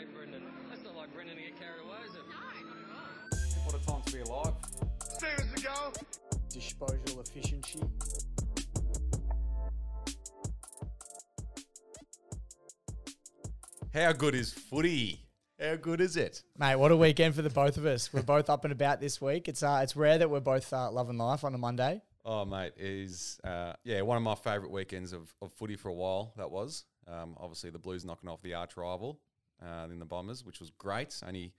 [0.00, 0.42] played Brendan.
[0.68, 2.22] That's not like Brendan to get carried away, is it?
[3.64, 4.54] What a time to be alive.
[5.02, 5.92] Seconds to go.
[6.48, 7.80] disposal efficiency.
[13.92, 15.20] How good is footy?
[15.60, 16.42] How good is it?
[16.56, 18.10] Mate, what a weekend for the both of us.
[18.12, 19.48] We're both up and about this week.
[19.48, 22.00] It's uh, it's rare that we're both uh, loving life on a Monday.
[22.24, 25.88] Oh, mate, it is uh, yeah one of my favourite weekends of, of footy for
[25.88, 26.32] a while.
[26.38, 29.20] That was um, obviously the Blues knocking off the arch rival
[29.62, 31.20] uh, in the Bombers, which was great.
[31.26, 31.52] Only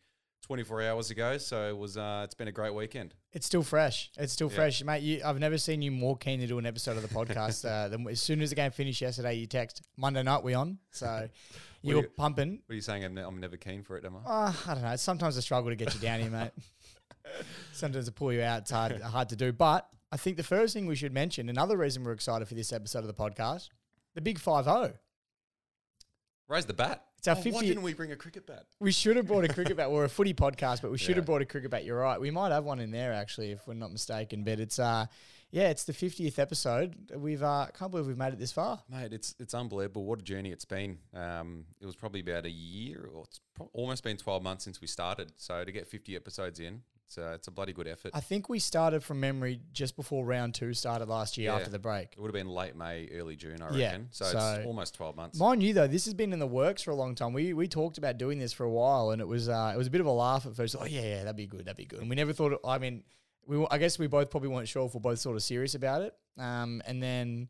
[0.48, 1.98] 24 hours ago, so it was.
[1.98, 3.14] Uh, it's been a great weekend.
[3.32, 4.10] It's still fresh.
[4.18, 4.56] It's still Yeah.
[4.56, 5.04] fresh, mate.
[5.04, 7.64] You, I've never seen you more keen to do an episode of the podcast.
[7.64, 10.80] uh, than as soon as the game finished yesterday, you text Monday night we on.
[10.92, 11.30] So
[11.84, 12.62] you were you- pumping.
[12.66, 13.04] What are you saying?
[13.06, 14.30] I'm, ne- I'm never keen for it, am I?
[14.48, 14.96] Uh, I don't know.
[14.96, 16.52] Sometimes a struggle to get you down here, mate.
[17.74, 19.52] Sometimes to pull you out, it's hard, hard to do.
[19.54, 22.74] But I think the first thing we should mention, another reason we're excited for this
[22.74, 23.70] episode of the podcast,
[24.16, 24.94] the big five zero.
[26.50, 27.06] Raise the bat.
[27.22, 28.66] It's our Oh, Why didn't we bring a cricket bat?
[28.80, 29.92] We should have brought a cricket bat.
[29.92, 31.16] We're a footy podcast, but we should Yeah.
[31.18, 31.86] have brought a cricket bat.
[31.86, 32.20] You're right.
[32.20, 34.44] We might have one in there actually, if we're not mistaken.
[34.44, 35.06] But it's uh,
[35.52, 36.96] yeah, it's the 50th episode.
[37.16, 38.82] We've uh, can't believe we've made it this far.
[38.90, 40.04] Mate, it's it's unbelievable.
[40.06, 40.98] What a journey it's been.
[41.14, 44.82] Um, it was probably about a year, or it's pro- almost been 12 months since
[44.82, 45.32] we started.
[45.38, 48.12] So to get 50 episodes in, it's a, it's a bloody good effort.
[48.14, 51.58] I think we started from memory just before round two started last year Yeah.
[51.58, 52.14] after the break.
[52.14, 54.08] It would have been late May, early June, I Yeah, reckon.
[54.12, 55.38] So, so- it's almost 12 months.
[55.38, 57.34] Mind you, though, this has been in the works for a long time.
[57.34, 59.88] We we talked about doing this for a while, and it was uh, it was
[59.88, 60.76] a bit of a laugh at first.
[60.80, 62.00] Oh yeah, yeah, that'd be good, that'd be good.
[62.00, 62.58] And we never thought.
[62.66, 63.04] I mean,
[63.46, 65.76] we were- I guess we both probably weren't sure if we're both sort of serious
[65.76, 66.16] about it.
[66.38, 67.50] Um, and then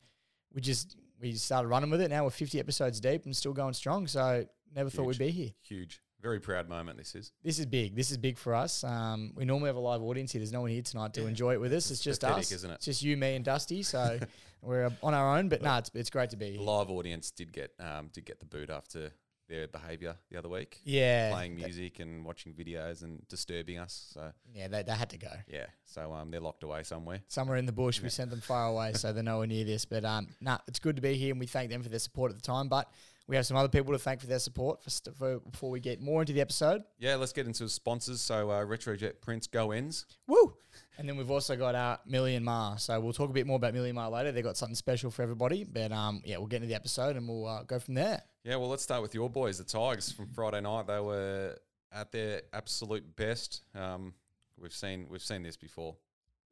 [0.53, 2.09] we just we started running with it.
[2.09, 4.07] Now we're 50 episodes deep and still going strong.
[4.07, 5.51] So never thought we'd be here.
[5.61, 6.01] Huge.
[6.21, 7.31] Very proud moment this is.
[7.43, 7.95] This is big.
[7.95, 8.83] This is big for us.
[8.83, 10.39] Um, we normally have a live audience here.
[10.39, 11.27] There's no one here tonight to Yeah.
[11.29, 11.85] enjoy it with us.
[11.85, 12.51] It's, It's just pathetic, us.
[12.51, 12.73] isn't it?
[12.75, 13.81] It's just you, me, and Dusty.
[13.81, 14.19] So
[14.61, 15.49] we're uh, on our own.
[15.49, 16.51] But no, it's it's great to be.
[16.51, 16.61] The here.
[16.61, 19.11] live audience did get um, did get the boot after
[19.49, 20.79] their behaviour the other week.
[20.85, 24.11] Yeah, Playing music and watching videos and disturbing us.
[24.13, 25.31] So yeah, they, they had to go.
[25.47, 25.65] yeah.
[25.85, 27.21] So um, they're locked away somewhere.
[27.27, 27.99] somewhere in the bush.
[27.99, 29.83] We sent them far away, so they're nowhere near this.
[29.85, 32.29] But um, nah, it's good to be here, and we thank them for their support
[32.31, 32.69] at the time.
[32.69, 32.89] But
[33.27, 35.79] we have some other people to thank for their support for, st- for before we
[35.79, 36.81] get more into the episode.
[36.99, 38.19] Yeah, let's get into sponsors.
[38.21, 40.05] So uh, Retrojet Prints Go Ends.
[40.27, 40.53] Woo!
[40.97, 42.77] And then we've also got our Million Mar.
[42.77, 44.31] So we'll talk a bit more about Million Mar later.
[44.31, 45.63] They've got something special for everybody.
[45.63, 48.21] But um, yeah, we'll get into the episode and we'll uh, go from there.
[48.43, 50.87] Yeah, well, let's start with your boys, the Tigers from Friday night.
[50.87, 51.55] They were
[51.93, 53.63] at their absolute best.
[53.75, 54.13] Um,
[54.59, 55.95] we've seen we've seen this before.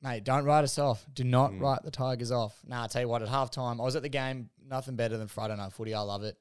[0.01, 1.05] Mate, don't write us off.
[1.13, 1.59] Do not Mm.
[1.61, 2.57] write the Tigers off.
[2.65, 4.49] Nah, I tell you what, at halftime, I was at the game.
[4.65, 5.93] Nothing better than Friday night footy.
[5.93, 6.37] I love it.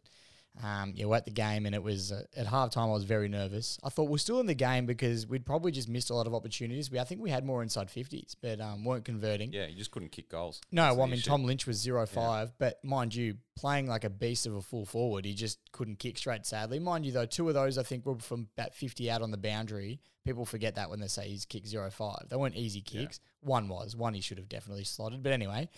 [0.63, 2.89] Um, yeah, we're at the game, and it was uh, at halftime.
[2.89, 3.79] I was very nervous.
[3.85, 6.35] I thought we're still in the game because we'd probably just missed a lot of
[6.35, 6.91] opportunities.
[6.91, 9.53] We, I think we had more inside fifties, but um, weren't converting.
[9.53, 10.61] Yeah, you just couldn't kick goals.
[10.73, 11.29] No, well, I mean issue.
[11.31, 14.85] Tom Lynch was zero five, but mind you, playing like a beast of a full
[14.85, 16.45] forward, he just couldn't kick straight.
[16.45, 19.31] Sadly, mind you, though, two of those I think were from about fifty out on
[19.31, 20.01] the boundary.
[20.25, 22.29] People forget that when they say he's kicked zero five.
[22.29, 23.03] They weren't easy Yeah.
[23.03, 23.21] kicks.
[23.43, 25.69] One was one he should have definitely slotted, but anyway.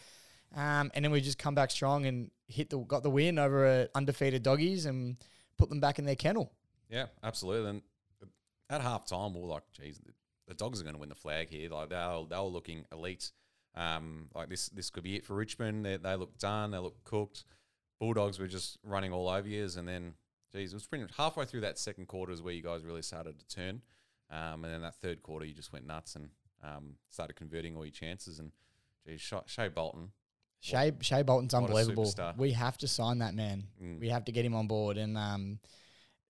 [0.55, 3.67] Um, and then we just come back strong and hit the got the win over
[3.67, 5.17] uh, undefeated doggies and
[5.57, 6.53] put them back in their kennel.
[6.89, 7.71] Yeah, absolutely.
[7.71, 7.83] And
[8.69, 10.13] at half time, we're like, geez, the,
[10.49, 11.71] the dogs are going to win the flag here.
[11.71, 13.31] Like they were, they were looking elite.
[13.77, 15.87] Um, like this, this could be it for Richmond.
[15.87, 16.73] They, they looked done.
[16.73, 17.45] They looked cooked.
[18.01, 19.69] Bulldogs were just running all over you.
[19.77, 20.15] And then,
[20.53, 23.03] geez, it was pretty much halfway through that second quarter is where you guys really
[23.03, 23.83] started to turn.
[24.31, 26.31] Um, and then that third quarter, you just went nuts and
[26.65, 28.41] um, started converting all your chances.
[28.41, 28.51] And
[29.07, 30.11] geez, Sha- Shea Bolton.
[30.61, 32.13] Shea Shea Bolton's what unbelievable.
[32.37, 33.65] We have to sign that man.
[33.83, 34.01] Mm.
[34.01, 34.99] We have to get him on board.
[34.99, 35.59] And um,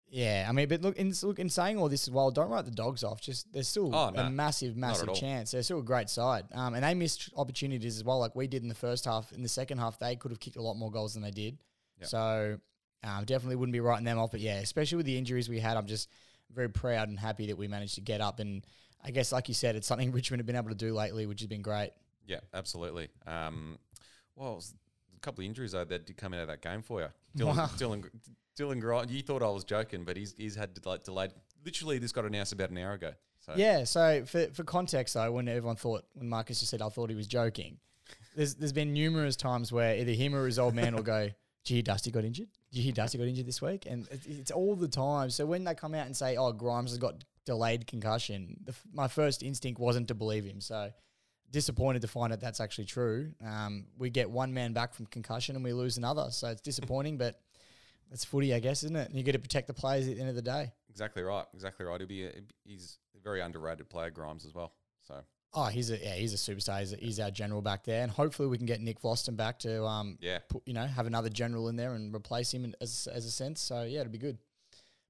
[0.09, 2.65] yeah, I mean, but look, in, look, in saying all this as well, don't write
[2.65, 3.21] the dogs off.
[3.21, 5.51] Just there's still Oh, a massive, massive chance.
[5.51, 8.63] They're still a great side, um, and they missed opportunities as well, like we did
[8.63, 9.33] in the first half.
[9.33, 11.59] In the second half, they could have kicked a lot more goals than they did.
[12.01, 12.09] Yep.
[12.09, 12.59] So
[13.05, 14.31] um, definitely wouldn't be writing them off.
[14.33, 16.09] But yeah, especially with the injuries we had, I'm just
[16.53, 18.41] very proud and happy that we managed to get up.
[18.41, 18.65] And
[19.05, 21.41] I guess, like you said, it's something Richmond have been able to do lately, which
[21.41, 21.91] has been great.
[22.27, 23.09] Yeah, absolutely.
[23.27, 23.79] Um,
[24.41, 24.75] well, it was
[25.17, 27.09] a couple of injuries though that did come out of that game for you.
[27.37, 27.67] Dylan, Wow.
[27.77, 28.11] Dylan,
[28.59, 29.13] Dylan Grimes.
[29.13, 31.33] You thought I was joking, but he's he's had like delayed.
[31.65, 33.13] Literally, this got announced about an hour ago.
[33.41, 33.85] So Yeah.
[33.85, 37.17] So for for context though, when everyone thought when Marcus just said I thought he
[37.17, 37.79] was joking,
[38.35, 41.25] there's there's been numerous times where either him or his old man will go,
[41.65, 42.49] "Did you hear Dusty got injured?
[42.71, 45.31] Did you hear Dusty got injured this week?" And it, it's all the time.
[45.31, 48.83] So when they come out and say, "Oh, Grimes has got delayed concussion," the, f-
[48.93, 50.61] my first instinct wasn't to believe him.
[50.61, 50.91] So
[51.51, 53.33] disappointed to find out that's actually true.
[53.45, 56.29] Um, we get one man back from concussion and we lose another.
[56.31, 57.41] So it's disappointing, but
[58.13, 59.09] it's footy, I guess, isn't it?
[59.09, 60.73] And you get to protect the players at the end of the day.
[60.89, 62.01] exactly right, exactly right.
[62.01, 62.33] He'll be a,
[62.65, 64.73] he's a very underrated player, Grimes as well.
[65.07, 65.17] So
[65.53, 66.79] Oh, he's a yeah, he's a superstar.
[66.79, 69.85] He's, he's our general back there, and hopefully we can get Nick Vlastuin back to
[69.85, 73.09] um, yeah, put, you know, have another general in there and replace him in- as
[73.13, 73.61] as a sense.
[73.61, 74.39] So yeah, it'll be good.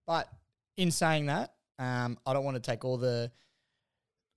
[0.07, 0.31] But
[0.79, 3.31] in saying that, um, I don't want to take all the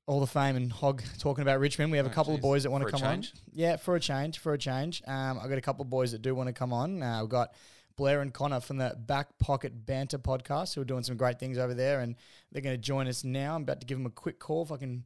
[0.05, 1.91] all the fame and hog talking about Richmond.
[1.91, 3.31] We have a Oh, couple of boys that want to come change?
[3.33, 3.41] on.
[3.53, 5.01] Yeah, for a change, for a change.
[5.07, 7.01] Um, I've got a couple of boys that do want to come on.
[7.01, 7.53] Uh, we've got
[7.95, 11.57] Blair and Connor from the Back Pocket Banter podcast who are doing some great things
[11.57, 12.15] over there, and
[12.51, 13.55] they're going to join us now.
[13.55, 15.03] I'm about to give them a quick call if I can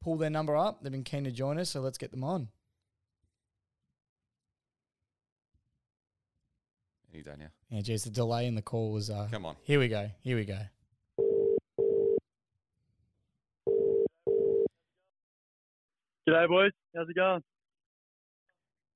[0.00, 0.82] pull their number up.
[0.82, 2.48] They've been keen to join us, so let's get them on.
[7.12, 7.48] You done, yeah.
[7.70, 9.10] Yeah, geez, the delay in the call was.
[9.10, 9.56] Uh, Come on.
[9.62, 10.10] Here we go.
[10.20, 10.58] Here we go.
[16.28, 16.70] G'day, boys.
[16.94, 17.42] How's it going?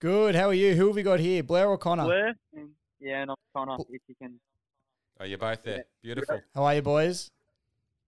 [0.01, 0.35] Good.
[0.37, 0.75] How are you?
[0.75, 1.43] Who have we got here?
[1.43, 2.05] Blair or Connor?
[2.05, 2.35] Blair?
[2.55, 2.69] And,
[3.01, 4.39] yeah, and I'm Connor, if you can.
[5.19, 5.85] Oh, you're both there.
[6.03, 6.41] Beautiful.
[6.55, 7.31] How are you, boys?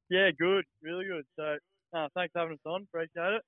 [0.08, 0.64] Yeah, good.
[0.82, 1.24] Really good.
[1.36, 1.56] So,
[1.98, 2.82] uh, thanks for having us on.
[2.82, 3.42] Appreciate it.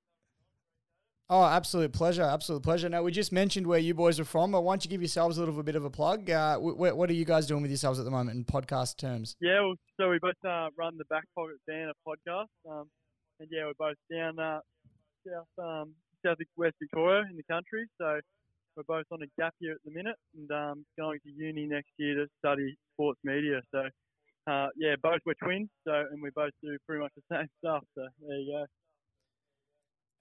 [1.29, 2.23] Oh, absolute pleasure.
[2.23, 2.89] Absolute pleasure.
[2.89, 5.37] Now, we just mentioned where you boys are from, but why don't you give yourselves
[5.37, 6.29] a little bit of a plug?
[6.29, 8.97] Uh, wh- wh- what are you guys doing with yourselves at the moment in podcast
[8.97, 9.37] terms?
[9.39, 12.47] Yeah, well, so we both uh, run the Back Pocket Banter podcast.
[12.69, 12.89] Um,
[13.39, 14.59] and yeah, we're both down uh,
[15.25, 15.93] south um,
[16.57, 17.87] west Victoria in the country.
[17.99, 18.19] So
[18.75, 21.91] we're both on a gap year at the minute and um, going to uni next
[21.97, 23.61] year to study sports media.
[23.71, 23.83] So
[24.51, 25.69] uh, yeah, both we're twins.
[25.85, 27.83] So and we both do pretty much the same stuff.
[27.95, 28.65] So there you go.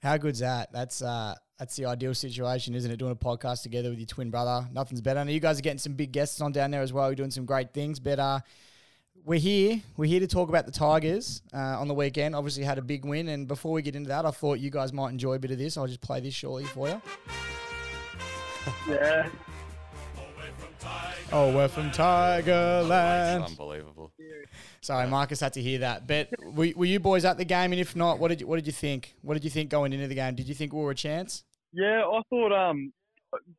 [0.02, 0.72] How good's that?
[0.72, 2.96] That's uh, that's the ideal situation, isn't it?
[2.96, 5.22] Doing a podcast together with your twin brother, nothing's better.
[5.22, 7.08] Now you guys are getting some big guests on down there as well.
[7.08, 8.40] You're doing some great things, but uh,
[9.24, 9.80] we're here.
[9.96, 12.34] We're here to talk about the Tigers uh, on the weekend.
[12.34, 14.92] Obviously, had a big win, and before we get into that, I thought you guys
[14.92, 15.76] might enjoy a bit of this.
[15.76, 17.02] I'll just play this shortly for you.
[18.88, 19.28] Yeah.
[21.32, 23.42] Oh, we're from Tigerland.
[23.42, 24.12] It's unbelievable.
[24.80, 26.06] Sorry, Marcus had to hear that.
[26.06, 27.72] But were, were you boys at the game?
[27.72, 29.14] And if not, what did you, what did you think?
[29.22, 30.34] What did you think going into the game?
[30.34, 31.44] Did you think we were a chance?
[31.72, 32.92] Yeah, I thought um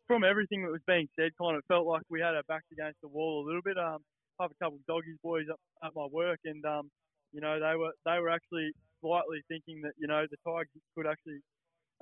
[0.08, 3.00] from everything that was being said, kind of felt like we had our backs against
[3.02, 3.78] the wall a little bit.
[3.78, 6.90] Um, I have a couple of doggies boys up at my work, and um,
[7.32, 11.08] you know they were they were actually slightly thinking that you know the Tigers could
[11.08, 11.40] actually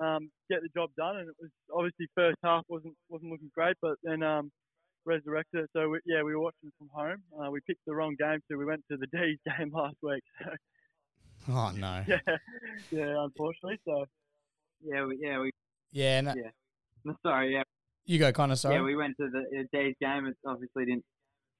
[0.00, 3.76] um get the job done, and it was obviously first half wasn't wasn't looking great,
[3.82, 4.50] but then um
[5.06, 5.70] resurrected it.
[5.72, 7.22] So we, yeah, we were watching from home.
[7.38, 10.22] Uh, we picked the wrong game, so we went to the D's game last week.
[10.42, 10.50] So
[11.48, 12.04] Oh no.
[12.08, 12.18] yeah,
[12.90, 13.78] yeah, unfortunately.
[13.86, 14.04] So
[14.84, 15.50] Yeah, we, yeah, we.
[15.92, 16.50] Yeah, no, Yeah.
[17.02, 17.62] No, sorry, yeah,
[18.04, 18.56] you go, Connor.
[18.56, 18.76] Sorry.
[18.76, 18.82] yeah.
[18.82, 20.26] We went to the uh, D's game.
[20.26, 21.04] It obviously didn't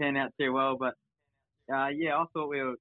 [0.01, 0.95] turn out too well, but
[1.73, 2.77] uh, yeah, I thought we were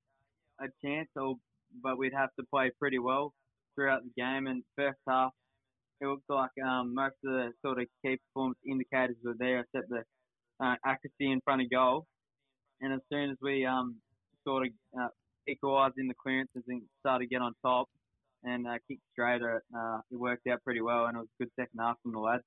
[0.59, 1.35] a chance, or,
[1.83, 3.33] but we'd have to play pretty well
[3.75, 4.47] throughout the game.
[4.47, 5.31] And first half,
[6.01, 9.89] it looked like um, most of the sort of key performance indicators were there, except
[9.89, 10.03] the
[10.59, 12.05] uh, accuracy in front of goal.
[12.81, 13.95] And as soon as we um,
[14.45, 15.07] sort of uh,
[15.47, 17.89] equalised in the clearances and started to get on top
[18.43, 21.51] and uh, kick straighter, uh, it worked out pretty well, and it was a good
[21.59, 22.43] second half from the lads.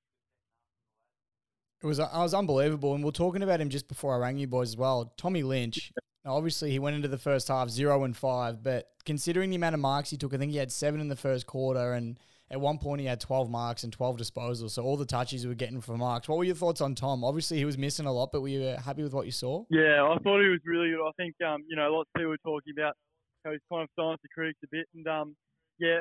[1.83, 4.37] It was I was unbelievable, and we are talking about him just before I rang
[4.37, 5.13] you boys as well.
[5.17, 5.91] Tommy Lynch.
[6.25, 9.81] Obviously, he went into the first half zero and five, but considering the amount of
[9.81, 12.17] marks he took, I think he had seven in the first quarter, and
[12.49, 14.71] at one point he had twelve marks and twelve disposals.
[14.71, 16.29] So all the touches he were getting for marks.
[16.29, 17.25] What were your thoughts on Tom?
[17.25, 19.65] Obviously, he was missing a lot, but were you uh, happy with what you saw?
[19.69, 21.05] Yeah, I thought he was really good.
[21.05, 22.95] I think um, you know, lots of people were talking about
[23.43, 25.35] how he's kind of silenced the critics a bit, and um,
[25.79, 25.99] yeah,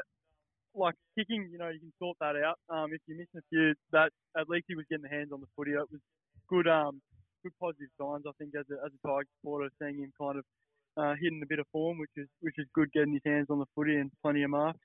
[0.74, 2.58] like kicking, you know, you can sort that out.
[2.68, 5.40] Um, if you're missing a few, that at least he was getting the hands on
[5.40, 5.72] the footy.
[5.72, 6.00] It was
[6.48, 7.00] good, um,
[7.42, 8.24] good positive signs.
[8.26, 10.44] I think as a as a Tiger supporter, seeing him kind of
[10.96, 13.58] uh, hitting a bit of form, which is which is good, getting his hands on
[13.58, 14.78] the footy and plenty of marks.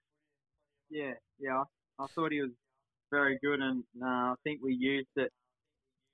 [0.89, 1.63] Yeah, yeah.
[1.99, 2.51] I, I thought he was
[3.11, 5.31] very good, and uh, I think we used it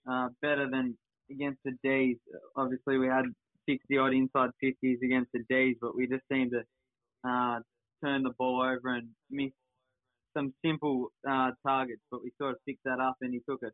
[0.10, 0.98] uh, better than
[1.30, 2.18] against the D's.
[2.56, 3.26] Obviously, we had
[3.68, 6.64] 60 odd inside 50s against the D's, but we just seemed to
[7.28, 7.60] uh,
[8.04, 9.52] turn the ball over and miss
[10.36, 12.02] some simple uh, targets.
[12.12, 13.72] But we sort of fixed that up, and he took a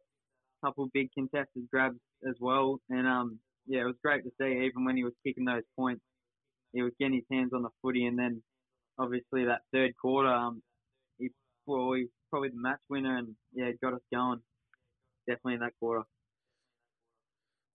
[0.66, 2.80] couple big contested grabs as well.
[2.90, 4.66] And um, yeah, it was great to see.
[4.66, 6.02] Even when he was kicking those points,
[6.74, 8.42] he was getting his hands on the footy, and then
[8.98, 10.62] obviously that third quarter, um,
[11.18, 11.30] he
[11.66, 14.40] well, he was probably the match winner, and yeah, got us going.
[15.28, 16.04] Definitely in that quarter.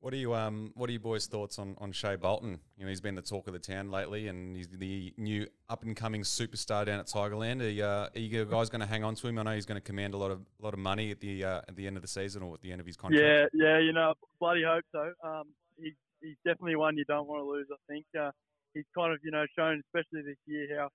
[0.05, 2.61] What are you um What are your boys' thoughts on on Shea Bolton?
[2.77, 5.83] You know, he's been the talk of the town lately, and he's the new up
[5.83, 7.63] and coming superstar down at Tigerland.
[7.63, 9.39] Are you, uh, are you guys going to hang on to him?
[9.39, 11.43] I know he's going to command a lot of a lot of money at the
[11.43, 13.51] uh, at the end of the season or at the end of his contract.
[13.55, 15.11] Yeah, yeah, you know, bloody hope so.
[15.27, 15.45] Um,
[15.79, 17.69] he's he's definitely one you don't want to lose.
[17.73, 18.31] I think uh,
[18.75, 20.91] he's kind of you know shown, especially this year, how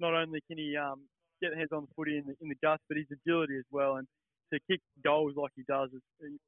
[0.00, 1.00] not only can he um,
[1.40, 3.96] get hands on the footy in the in the guts, but his agility as well.
[3.96, 4.06] And
[4.52, 5.88] to kick goals like he does,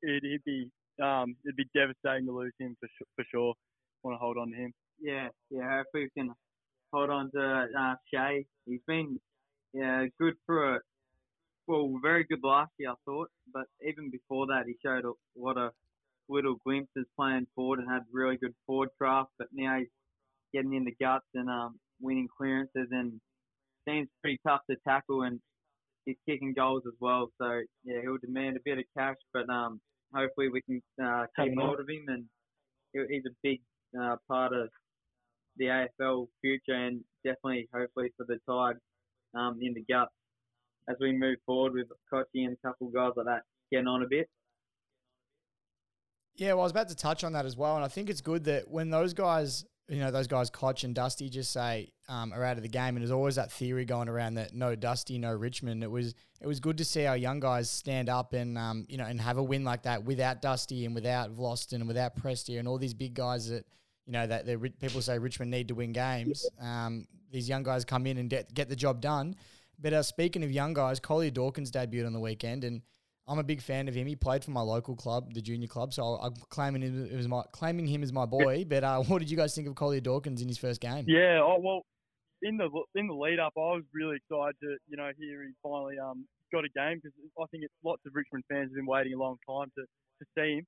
[0.03, 0.71] it'd be
[1.01, 3.55] um, it'd be devastating to lose him for su- for sure.
[4.03, 4.75] Want to hold on to him.
[5.01, 5.79] Yeah, yeah.
[5.79, 6.35] Hopefully we can
[6.93, 7.95] hold on to uh.
[8.67, 9.21] He's been
[9.73, 10.81] yeah good for a
[11.67, 15.57] well, very good last year I thought, but even before that he showed a lot
[15.57, 15.73] of
[16.29, 19.31] little glimpses playing forward and had really good forward craft.
[19.39, 19.89] But now he's
[20.53, 23.21] getting in the guts and um, winning clearances, and
[23.89, 25.41] seems pretty tough to tackle, and
[26.05, 27.31] he's kicking goals as well.
[27.39, 29.81] So yeah, he'll demand a bit of cash, but um,
[30.15, 32.25] hopefully we can uh, hold of him, and
[32.93, 33.61] he's a big
[34.01, 34.69] uh, part of
[35.57, 38.77] the AFL future, and definitely hopefully for the Tide
[39.35, 40.13] um, in the guts
[40.89, 44.03] as we move forward with Cotchy and a couple of guys like that getting on
[44.03, 44.29] a bit.
[46.35, 48.23] Yeah, well, I was about to touch on that as well, and I think it's
[48.23, 52.33] good that when those guys, you know, those guys, Cotch and Dusty, just say um,
[52.33, 55.19] are out of the game, and there's always that theory going around that no Dusty,
[55.19, 55.85] no Richmond.
[55.85, 58.97] It was it was good to see our young guys stand up and um, you
[58.97, 62.59] know and have a win like that without Dusty and without Vlastuin and without Prestia
[62.59, 63.67] and all these big guys that
[64.07, 64.47] you know that
[64.81, 66.49] people say Richmond need to win games.
[66.61, 69.37] Um, these young guys come in and get get the job done.
[69.79, 72.83] But uh, speaking of young guys, Collier Dawkins debuted on the weekend, and
[73.33, 74.07] I'm a big fan of him.
[74.07, 77.43] He played for my local club, the junior club, so I'm claiming him as my
[77.51, 78.67] claiming him as my boy.
[78.69, 81.07] But uh, what did you guys think of Collier Dawkins in his first game?
[81.09, 81.81] Yeah, oh, well,
[82.43, 85.53] in the in the lead up, I was really excited to you know hear he
[85.63, 88.85] finally um got a game because I think it's lots of Richmond fans have been
[88.85, 90.67] waiting a long time to, to see him,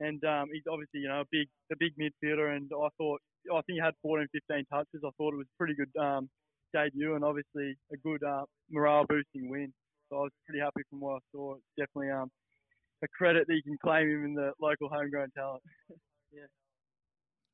[0.00, 3.20] and um, he's obviously you know a big a big midfielder, and I thought
[3.52, 5.04] I think he had 14, 15 touches.
[5.04, 6.30] I thought it was a pretty good um,
[6.72, 9.72] debut, and obviously a good uh, morale boosting win.
[10.08, 11.54] So I was pretty happy from what I saw.
[11.54, 12.30] It's definitely um
[13.02, 15.62] a credit that you can claim him in the local homegrown talent.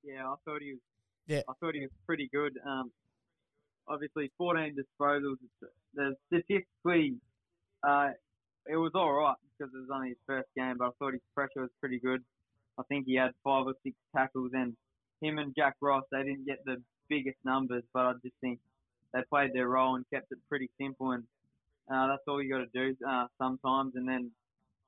[0.05, 0.81] Yeah, I thought he was.
[1.27, 1.43] Yeah.
[1.49, 2.59] I thought he was pretty good.
[2.67, 2.91] Um,
[3.89, 5.37] obviously 14 disposals.
[5.95, 7.15] The statistically,
[7.87, 8.11] uh,
[8.67, 11.23] it was all right because it was only his first game, but I thought his
[11.35, 12.23] pressure was pretty good.
[12.79, 14.75] I think he had five or six tackles, and
[15.21, 18.59] him and Jack Ross, they didn't get the biggest numbers, but I just think
[19.13, 21.25] they played their role and kept it pretty simple, and
[21.91, 23.95] uh, that's all you got to do uh, sometimes.
[23.97, 24.31] And then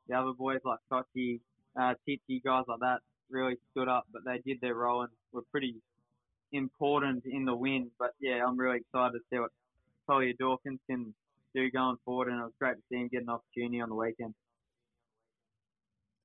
[0.09, 1.41] the other boys like Cotchy,
[1.79, 5.43] uh, Titi, guys like that really stood up, but they did their role and were
[5.51, 5.77] pretty
[6.53, 7.91] important in the win.
[7.99, 9.51] But yeah, I'm really excited to see what
[10.07, 11.15] Collier Dawkins can
[11.55, 13.95] do going forward, and it was great to see him get an opportunity on the
[13.95, 14.35] weekend.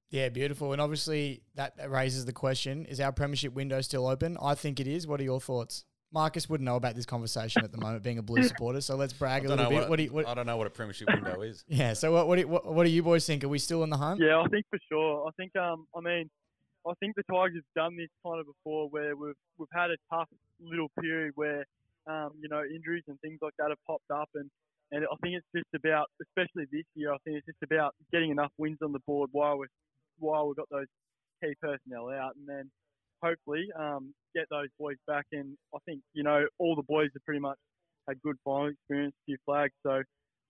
[0.09, 0.71] Yeah, beautiful.
[0.73, 4.37] And obviously that raises the question: Is our premiership window still open?
[4.41, 5.05] I think it is.
[5.07, 5.85] What are your thoughts?
[6.11, 8.81] Marcus wouldn't know about this conversation at the moment, being a Blue supporter.
[8.81, 9.89] So let's brag a little bit.
[9.89, 11.63] What, do you, what, I don't know what a premiership window is.
[11.67, 11.93] yeah.
[11.93, 13.43] So what, what, do you, what, what do you boys think?
[13.43, 14.19] Are we still in the hunt?
[14.19, 15.27] Yeah, I think for sure.
[15.27, 16.29] I think um I mean
[16.87, 19.97] I think the Tigers have done this kind of before where we've we've had a
[20.11, 21.65] tough little period where
[22.07, 24.49] um, you know, injuries and things like that have popped up and
[24.91, 28.31] and I think it's just about especially this year, I think it's just about getting
[28.31, 29.67] enough wins on the board while we're
[30.17, 30.87] while we've got those
[31.43, 32.71] key personnel out and then
[33.21, 37.25] hopefully um, get those boys back and I think, you know, all the boys have
[37.25, 37.57] pretty much
[38.07, 40.01] had good final experience, few flags, so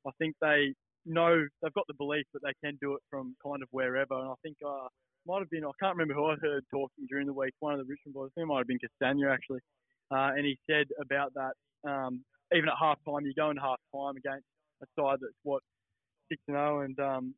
[0.08, 0.74] I think they
[1.06, 4.20] know they've got the belief that they can do it from kind of wherever.
[4.20, 4.88] And I think uh,
[5.26, 7.54] might have been I can't remember who I heard talking during the week.
[7.60, 9.62] One of the Richmond boys, I think it might have been Castagna actually,
[10.12, 11.54] uh, and he said about that.
[11.90, 12.24] Um,
[12.54, 14.46] even at half time, you go into half time against
[14.82, 15.62] a side that's what
[16.32, 17.36] six and zero, and um,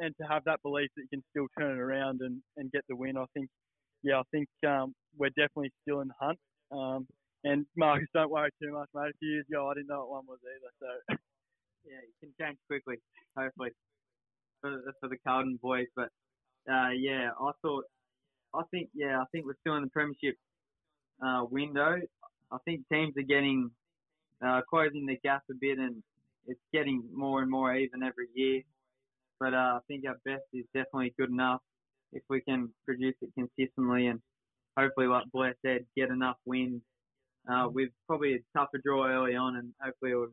[0.00, 2.82] and to have that belief that you can still turn it around and, and get
[2.88, 3.16] the win.
[3.16, 3.48] I think,
[4.02, 6.38] yeah, I think um, we're definitely still in the hunt.
[6.70, 7.06] Um,
[7.44, 9.10] and Marcus, don't worry too much, mate.
[9.10, 10.72] A few years ago, I didn't know what one was either.
[11.08, 11.16] So
[11.84, 12.96] Yeah, it can change quickly,
[13.36, 13.70] hopefully,
[14.60, 15.86] for, for the Carlton boys.
[15.96, 16.10] But
[16.70, 17.84] uh, yeah, I thought,
[18.54, 20.36] I think, yeah, I think we're still in the premiership
[21.24, 22.00] uh, window.
[22.50, 23.70] I think teams are getting
[24.44, 26.02] uh, closing the gap a bit, and
[26.46, 28.62] it's getting more and more even every year.
[29.40, 31.60] But uh, I think our best is definitely good enough
[32.12, 34.20] if we can produce it consistently, and
[34.76, 36.82] hopefully, like Blair said, get enough wins.
[37.50, 40.28] Uh, with probably a tougher draw early on, and hopefully it will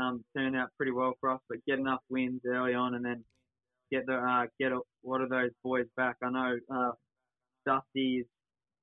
[0.00, 1.40] um, turn out pretty well for us.
[1.48, 3.24] But get enough wins early on, and then
[3.90, 6.16] get the uh, get a, one of those boys back.
[6.22, 6.90] I know uh,
[7.66, 8.26] Dusty is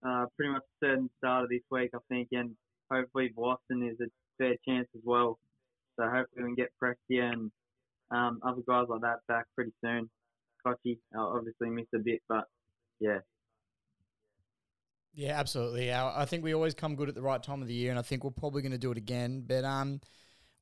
[0.05, 2.51] uh, pretty much a certain starter this week, I think, and
[2.91, 4.07] hopefully Vlastuin is a
[4.38, 5.39] fair chance as well.
[5.98, 7.51] So hopefully we can get Prestia and
[8.12, 10.10] um, other guys like that back pretty soon.
[10.65, 12.45] Cotchy uh, obviously missed a bit, but
[13.00, 13.19] yeah,
[15.13, 15.91] Yeah, absolutely.
[15.91, 18.00] I I think we always come good at the right time of the year, and
[18.00, 19.43] I think we're probably going to do it again.
[19.48, 20.01] But um,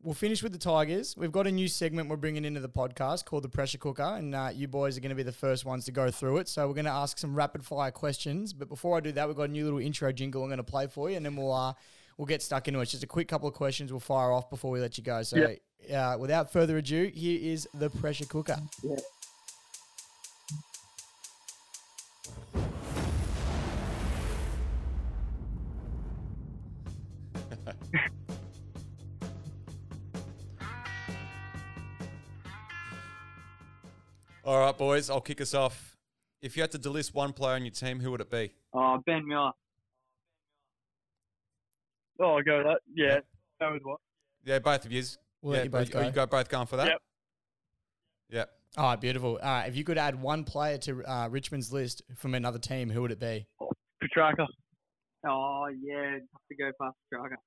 [0.01, 1.15] we'll finish with the Tigers.
[1.17, 4.36] We've got a new segment we're bringing into the podcast called the Pressure Cooker, and
[4.36, 6.48] uh, you boys are going to be the first ones to go through it.
[6.50, 8.53] So we're going to ask some rapid fire questions.
[8.53, 10.63] But before I do that, we've got a new little intro jingle I'm going to
[10.63, 11.74] play for you, and then we'll uh,
[12.17, 12.83] we'll get stuck into it.
[12.83, 15.24] It's just a quick couple of questions we'll fire off before we let you go.
[15.24, 15.55] So
[15.93, 18.57] uh, without further ado, here is the Pressure Cooker.
[18.83, 18.95] yeah.
[34.53, 35.98] All right, boys, I'll kick us off.
[36.39, 38.51] If you had to delist one player on your team, who would it be?
[38.72, 39.50] Oh, Ben Miller.
[42.22, 42.81] Oh, I'll go with that.
[42.93, 43.22] Yeah.
[43.60, 44.00] that was what?
[44.45, 45.17] Yeah, both of yous.
[45.41, 46.05] We'll yeah, let you both are go.
[46.05, 46.86] you got both going for that?
[46.86, 47.01] Yep.
[48.29, 48.50] Yep.
[48.77, 49.39] All right, beautiful.
[49.41, 52.91] All right, if you could add one player to uh, Richmond's list from another team,
[52.91, 53.48] who would it be?
[54.03, 54.45] Petracca.
[55.27, 57.38] Oh yeah, have to go past Straka.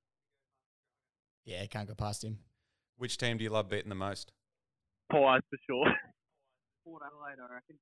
[1.44, 2.38] Yeah, can't go past him.
[2.96, 4.32] Which team do you love beating the most?
[5.12, 5.94] Pies for sure.
[6.86, 7.76] Port Adelaide, I reckon.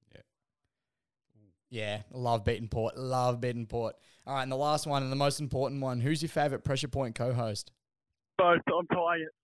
[1.70, 2.96] Yeah, love beating Port.
[2.96, 3.96] Love beating Port.
[4.26, 6.00] All right, and the last one and the most important one.
[6.00, 7.72] Who's your favourite Pressure Point co-host?
[8.38, 8.60] Both.
[8.66, 9.34] I'm tying it.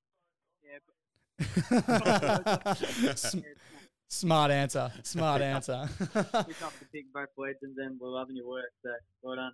[0.62, 0.78] Yeah,
[3.34, 3.46] but
[4.08, 4.92] Smart answer.
[5.02, 5.88] Smart answer.
[6.00, 6.12] it's
[6.58, 8.70] tough to pick both legends, and then we're loving your work.
[8.82, 8.90] So
[9.22, 9.52] well done.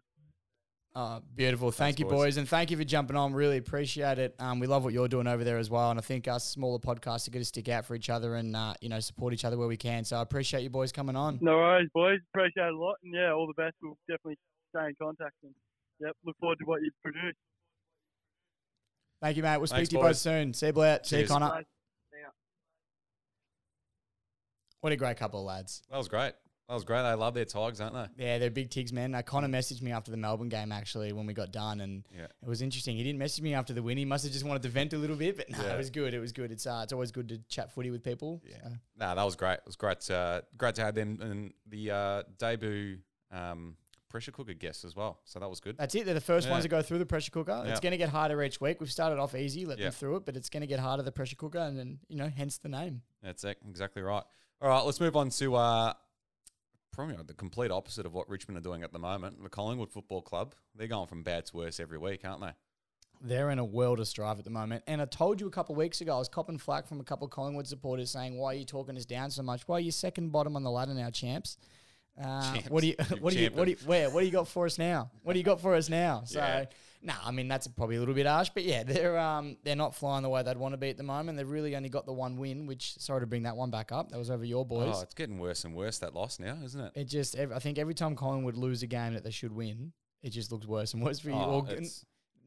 [0.97, 1.71] Uh, beautiful.
[1.71, 2.15] Thank Thanks, you, boys.
[2.15, 2.37] boys.
[2.39, 3.35] And thank you for jumping on.
[3.35, 4.35] Really appreciate it.
[4.39, 5.91] Um, we love what you're doing over there as well.
[5.91, 8.57] And I think us smaller podcasts are going to stick out for each other and,
[8.57, 10.05] uh, you know, support each other where we can.
[10.05, 11.39] So I appreciate you boys coming on.
[11.43, 12.21] No worries, boys.
[12.33, 12.95] Appreciate it a lot.
[13.05, 13.75] And yeah, all the best.
[13.83, 14.39] We'll definitely
[14.75, 15.35] stay in contact.
[15.43, 15.53] And
[16.01, 17.35] yep, look forward to what you produce.
[19.21, 19.59] Thank you, mate.
[19.59, 20.55] We'll speak Thanks, to you both soon.
[20.55, 21.01] See you, Blair.
[21.03, 21.31] See you, Cheers.
[21.31, 21.49] Connor.
[21.49, 21.65] Bye.
[22.11, 22.29] See ya.
[24.81, 25.83] What a great couple of lads.
[25.91, 26.33] That was great.
[26.69, 27.03] That was great.
[27.03, 28.25] They love their Tigers, don't they?
[28.25, 29.15] Yeah, they're big tigs, man.
[29.15, 31.81] Uh, Connor messaged me after the Melbourne game, actually, when we got done.
[31.81, 32.25] And Yeah.
[32.43, 32.97] it was interesting.
[32.97, 33.97] He didn't message me after the win.
[33.97, 35.37] He must have just wanted to vent a little bit.
[35.37, 35.75] But no, Yeah.
[35.75, 36.13] it was good.
[36.13, 36.51] It was good.
[36.51, 38.43] It's uh, it's always good to chat footy with people.
[38.45, 38.57] Yeah.
[38.65, 38.69] So.
[38.99, 39.55] No, that was great.
[39.55, 40.11] It was great.
[40.11, 42.99] Uh, great to have them and the uh, debut
[43.31, 43.77] um,
[44.09, 45.21] pressure cooker guests as well.
[45.25, 45.77] So that was good.
[45.79, 46.05] That's it.
[46.05, 46.69] They're the first ones Yeah.
[46.69, 47.63] to go through the pressure cooker.
[47.65, 47.71] Yeah.
[47.71, 48.81] It's going to get harder each week.
[48.81, 49.85] We've started off easy, let Yeah.
[49.87, 52.17] them through it, but it's going to get harder, the pressure cooker, and then, you
[52.17, 53.03] know, hence the name.
[53.23, 54.25] That's ex- exactly right.
[54.63, 55.93] All right, let's move on to uh,
[56.97, 59.43] the complete opposite of what Richmond are doing at the moment.
[59.43, 60.55] The Collingwood Football Club.
[60.75, 62.53] They're going from bad to worse every week, aren't they?
[63.21, 64.83] They're in a world of strife at the moment.
[64.87, 67.27] And I told you a couple weeks ago, I was copping flack from a couple
[67.27, 69.67] of Collingwood supporters saying, why are you talking us down so much?
[69.67, 71.57] Why are you second bottom on the ladder now, champs?
[72.23, 74.49] Uh, What do you, what do you, what do you, where, what do you got
[74.49, 75.11] for us now?
[75.23, 76.23] What do you got for us now?
[76.27, 76.65] So, Yeah.
[77.03, 79.95] no, I mean that's probably a little bit harsh, but yeah, they're um they're not
[79.95, 81.37] flying the way they'd want to be at the moment.
[81.37, 84.11] They've really only got the one win, which sorry to bring that one back up.
[84.11, 84.95] That was over your boys.
[84.97, 86.93] Oh, it's getting worse and worse that loss now, isn't it?
[86.95, 90.31] It just, I think every time Collingwood lose a game that they should win, it
[90.31, 91.37] just looks worse and worse for you.
[91.37, 91.79] Oh, Or-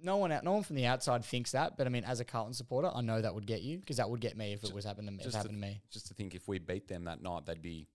[0.01, 2.25] no one out, no one from the outside thinks that, but I mean, as a
[2.25, 4.73] Carlton supporter, I know that would get you because that would get me if it
[4.73, 5.17] was happening to me.
[5.19, 7.45] If it to- happened to me, just to think if we beat them that night,
[7.45, 7.85] they'd be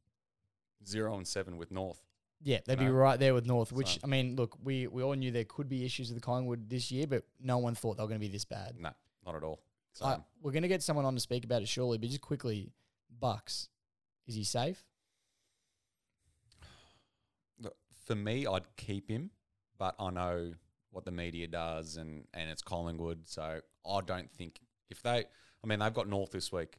[0.87, 2.01] zero and seven with North.
[2.47, 2.92] yeah, they'd be No.
[2.92, 3.73] right there with North.
[3.73, 6.68] Which So- I mean, look, we we all knew there could be issues with Collingwood
[6.68, 8.79] this year, but no one thought they were going to be this bad.
[8.79, 8.92] No,
[9.25, 9.62] not at all.
[9.92, 12.20] So, I- we're going to get someone on to speak about it surely, but just
[12.20, 12.73] quickly,
[13.09, 13.68] Bucks,
[14.27, 14.85] is he safe?
[17.59, 19.31] look, for me, I'd keep him,
[19.79, 20.55] but I know
[20.90, 25.25] what the media does, and and it's Collingwood, so I don't think if they,
[25.62, 26.79] I mean, they've got North this week.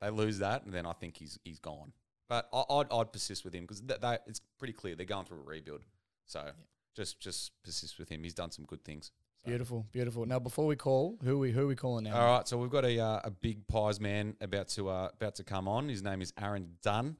[0.00, 1.92] They lose that, and then I think he's he's gone.
[2.30, 5.26] But I, I'd I'd persist with him because th- they, it's pretty clear they're going
[5.26, 5.82] through a rebuild.
[6.26, 6.50] So
[6.94, 8.22] just just persist with him.
[8.22, 9.10] He's done some good things.
[9.44, 9.48] So.
[9.48, 10.26] Beautiful, beautiful.
[10.26, 12.14] Now, before we call, who we who are we calling now?
[12.14, 15.34] All right, so we've got a uh, a big pies man about to uh, about
[15.36, 15.88] to come on.
[15.88, 17.16] His name is Aaron Dunn.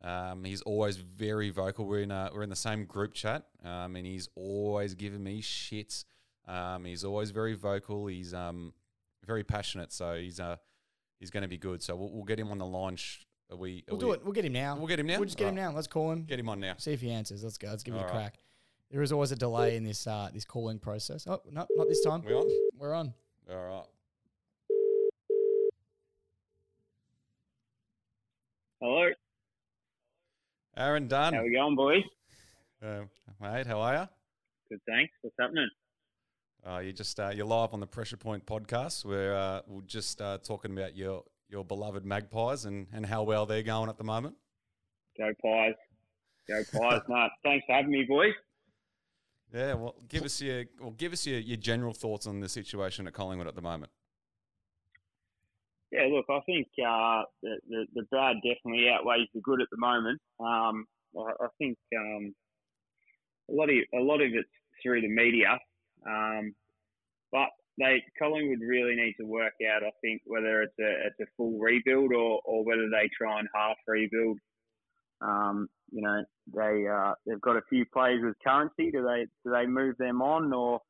[0.00, 1.86] Um, he's always very vocal.
[1.86, 5.40] We're in a, we're in the same group chat, um, and he's always giving me
[5.40, 6.04] shit.
[6.46, 8.06] Um, he's always very vocal.
[8.06, 8.74] He's um,
[9.24, 10.56] very passionate, so he's uh,
[11.18, 11.82] he's going to be good.
[11.82, 12.96] So we'll, we'll get him on the line.
[12.96, 13.84] Sh- are we?
[13.88, 14.24] Are We'll do we- it.
[14.24, 14.76] We'll get him now.
[14.76, 15.16] We'll get him now.
[15.18, 15.76] We'll just get him All now.
[15.76, 16.24] Let's call him.
[16.24, 16.74] Get him on now.
[16.78, 17.44] See if he answers.
[17.44, 17.68] Let's go.
[17.68, 18.14] Let's give it a All right.
[18.14, 18.38] crack.
[18.90, 21.26] There is always a delay in this uh, this calling process.
[21.26, 22.22] Oh no, not this time.
[22.24, 22.50] We're on?
[22.78, 23.14] We're on.
[23.50, 23.84] All right.
[28.80, 29.10] Hello,
[30.76, 31.34] Aaron Dunn.
[31.34, 32.02] how we going, boys?
[32.84, 33.02] Uh,
[33.40, 34.08] mate, how are you?
[34.68, 35.12] Good, thanks.
[35.22, 35.68] What's happening?
[36.66, 39.04] Uh, you just uh, you're live on the Pressure Point podcast.
[39.04, 43.44] Where uh, we're just uh, talking about your your beloved Magpies and, and how well
[43.46, 44.34] they're going at the moment.
[45.18, 45.74] Go Pies.
[46.48, 47.02] Go Pies.
[47.08, 48.32] no, thanks for having me, boys.
[49.54, 53.06] Yeah, well, give us your well, give us your, your general thoughts on the situation
[53.06, 53.92] at Collingwood at the moment.
[55.90, 59.76] Yeah, look, I think uh, the, the the bad definitely outweighs the good at the
[59.76, 60.22] moment.
[60.40, 60.86] Um,
[61.18, 62.34] I, I think um,
[63.50, 64.48] a lot of a lot of it's
[64.82, 65.58] through the media,
[66.06, 66.54] um,
[67.30, 69.82] but they Collingwood really need to work out.
[69.82, 73.48] I think whether it's a it's a full rebuild or, or whether they try and
[73.54, 74.38] half rebuild.
[75.20, 78.90] Um, you know, they uh, they've got a few players with currency.
[78.90, 80.80] Do they do they move them on or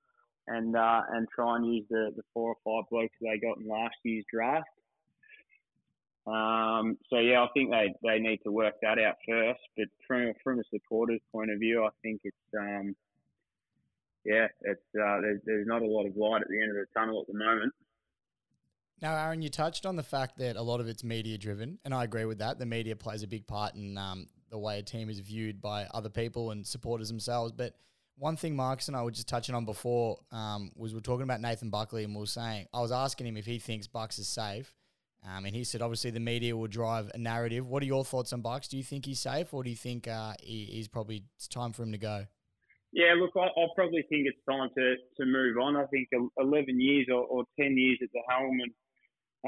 [0.48, 3.68] and uh, and try and use the, the four or five blokes they got in
[3.68, 4.68] last year's draft?
[6.26, 9.60] Um, so yeah, I think they, they need to work that out first.
[9.76, 12.94] But from from a supporter's point of view, I think it's um,
[14.24, 16.86] yeah, it's uh, there's, there's not a lot of light at the end of the
[16.94, 17.72] tunnel at the moment.
[19.00, 21.92] Now, Aaron, you touched on the fact that a lot of it's media driven, and
[21.92, 22.60] I agree with that.
[22.60, 25.86] The media plays a big part in um, the way a team is viewed by
[25.92, 27.50] other people and supporters themselves.
[27.50, 27.74] But
[28.16, 31.24] one thing Marcus and I were just touching on before um, was we are talking
[31.24, 34.20] about Nathan Buckley and we are saying I was asking him if he thinks Bucks
[34.20, 34.72] is safe,
[35.28, 37.66] um, and he said obviously the media will drive a narrative.
[37.66, 38.68] What are your thoughts on Bucks?
[38.68, 41.72] Do you think he's safe, or do you think uh, he, he's probably it's time
[41.72, 42.26] for him to go?
[42.92, 45.76] Yeah, look, I, I probably think it's time to, to move on.
[45.76, 48.72] I think 11 years or, or 10 years at the helm, and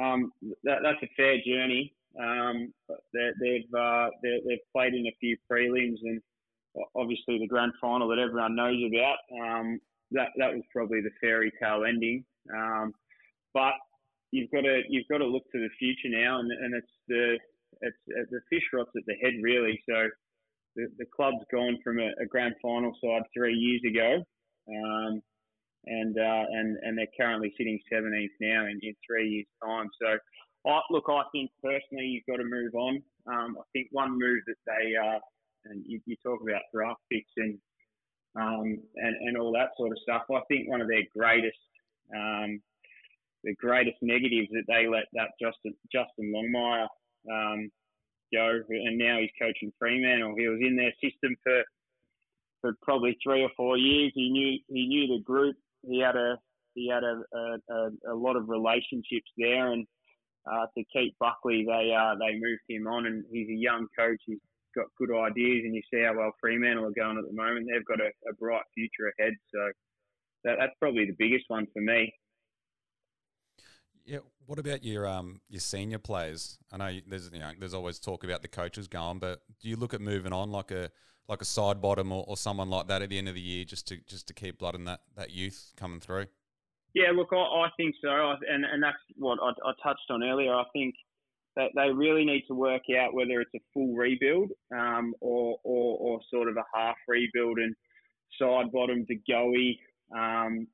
[0.00, 0.32] um,
[0.64, 1.94] that, that's a fair journey.
[2.18, 2.72] Um,
[3.12, 6.20] they've uh, they've played in a few prelims and
[6.94, 9.18] obviously the grand final that everyone knows about.
[9.32, 9.80] Um,
[10.12, 12.24] that that was probably the fairy tale ending.
[12.52, 12.92] Um,
[13.52, 13.74] but
[14.30, 17.38] you've got to you've got to look to the future now, and, and it's the
[17.80, 19.82] it's, it's the fish rots at the head really.
[19.88, 20.08] So
[20.76, 24.24] the, the club's gone from a, a grand final side three years ago,
[24.68, 25.22] um,
[25.86, 29.88] and uh, and and they're currently sitting 17th now in, in three years' time.
[30.00, 30.18] So.
[30.66, 33.02] I, look, I think personally you've got to move on.
[33.26, 35.18] Um, I think one move that they uh,
[35.66, 37.58] and you, you talk about draft picks and
[38.36, 40.22] um, and and all that sort of stuff.
[40.30, 41.58] I think one of their greatest
[42.14, 42.60] um,
[43.44, 46.88] the greatest negatives that they let that Justin Justin Longmuir
[47.30, 47.70] um,
[48.34, 50.34] go, and now he's coaching Fremantle.
[50.36, 51.62] He was in their system for
[52.60, 54.12] for probably three or four years.
[54.14, 55.56] He knew he knew the group.
[55.82, 56.38] He had a
[56.74, 59.86] he had a, a, a lot of relationships there, and
[60.50, 64.20] uh, to keep Buckley, they uh, they moved him on, and he's a young coach.
[64.26, 64.38] He's
[64.74, 67.68] got good ideas, and you see how well Fremantle are going at the moment.
[67.70, 69.34] They've got a, a bright future ahead.
[69.54, 69.60] So
[70.44, 72.12] that, that's probably the biggest one for me.
[74.04, 74.18] Yeah.
[74.46, 76.58] What about your um your senior players?
[76.72, 79.76] I know there's you know there's always talk about the coaches going, but do you
[79.76, 80.90] look at moving on like a
[81.28, 83.88] like a Sidebottom or, or someone like that at the end of the year just
[83.88, 86.26] to just to keep blood in that that youth coming through?
[86.94, 88.08] Yeah, look, I, I think so,
[88.48, 90.54] and and that's what I, I touched on earlier.
[90.54, 90.94] I think
[91.56, 95.98] that they really need to work out whether it's a full rebuild um, or, or,
[95.98, 97.74] or sort of a half rebuild and
[98.40, 99.78] side bottom De Goey.
[100.16, 100.66] Um,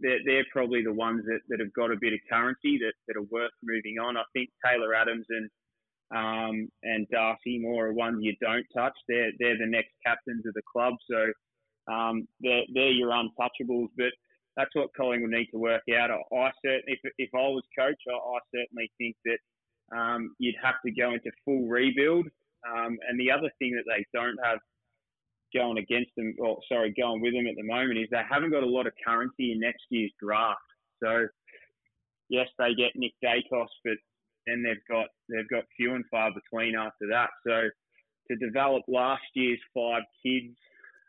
[0.00, 3.16] they're, they're probably the ones that, that have got a bit of currency that, that
[3.16, 4.16] are worth moving on.
[4.16, 5.50] I think Taylor Adams and
[6.14, 8.96] um, and Darcy Moore are ones you don't touch.
[9.08, 11.32] They're they're the next captains of the club, so
[11.92, 13.88] um, they're they're your untouchables.
[13.96, 14.12] But
[14.56, 16.10] that's what Collingwood need to work out.
[16.10, 20.56] I, I certainly, if if I was coach, I, I certainly think that um, you'd
[20.62, 22.26] have to go into full rebuild.
[22.68, 24.58] Um, and the other thing that they don't have
[25.54, 28.62] going against them, or sorry, going with them at the moment is they haven't got
[28.62, 30.60] a lot of currency in next year's draft.
[31.02, 31.26] So
[32.28, 33.98] yes, they get Nick Daicos, but
[34.46, 37.30] then they've got they've got few and far between after that.
[37.46, 37.68] So
[38.30, 40.56] to develop last year's five kids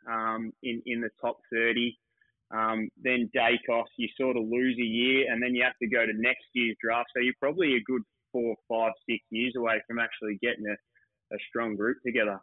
[0.09, 1.97] um, in in the top thirty.
[2.53, 6.05] Um, then Daicos, you sort of lose a year, and then you have to go
[6.05, 7.09] to next year's draft.
[7.15, 11.39] So you're probably a good four, five, six years away from actually getting a, a
[11.49, 12.39] strong group together.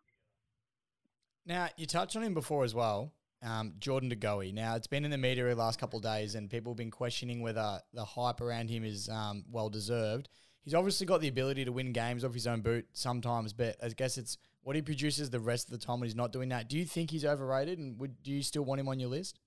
[1.47, 4.53] Now, you touched on him before as well, um, Jordan De Goey.
[4.53, 6.91] Now, it's been in the media the last couple of days, and people have been
[6.91, 10.29] questioning whether the hype around him is um, well deserved.
[10.63, 13.89] He's obviously got the ability to win games off his own boot sometimes, but I
[13.89, 16.69] guess it's what he produces the rest of the time when he's not doing that.
[16.69, 19.39] Do you think he's overrated, and would do you still want him on your list?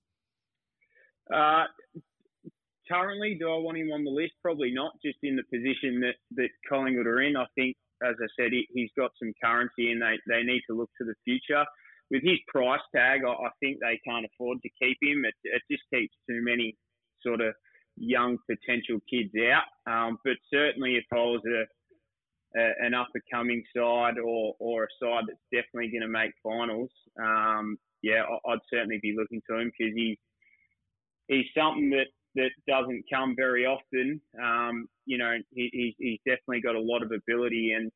[1.32, 1.64] Uh,
[2.90, 4.32] currently, do I want him on the list?
[4.42, 7.36] Probably not, just in the position that, that Collingwood are in.
[7.36, 10.76] I think, as I said, he, has got some currency and they, they need to
[10.76, 11.64] look to the future.
[12.10, 15.24] With his price tag, I, I think they can't afford to keep him.
[15.24, 16.76] It, it just keeps too many
[17.22, 17.54] sort of
[17.96, 19.64] young potential kids out.
[19.86, 24.84] Um, but certainly, if I was a, a an up and coming side or, or
[24.84, 26.90] a side that's definitely going to make finals,
[27.20, 30.18] um, yeah, I'd certainly be looking to him because he's
[31.28, 34.20] he's something that that doesn't come very often.
[34.42, 37.90] Um, you know, he, he's, he's definitely got a lot of ability, and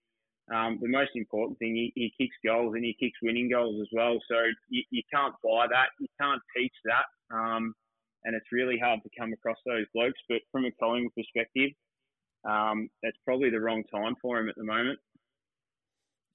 [0.54, 3.88] um, the most important thing, he, he kicks goals and he kicks winning goals as
[3.92, 4.18] well.
[4.28, 4.36] So
[4.68, 7.74] you, you can't buy that, you can't teach that, um,
[8.24, 10.18] and it's really hard to come across those blokes.
[10.28, 11.70] But from a Collingwood perspective,
[12.48, 14.98] um, it's probably the wrong time for him at the moment.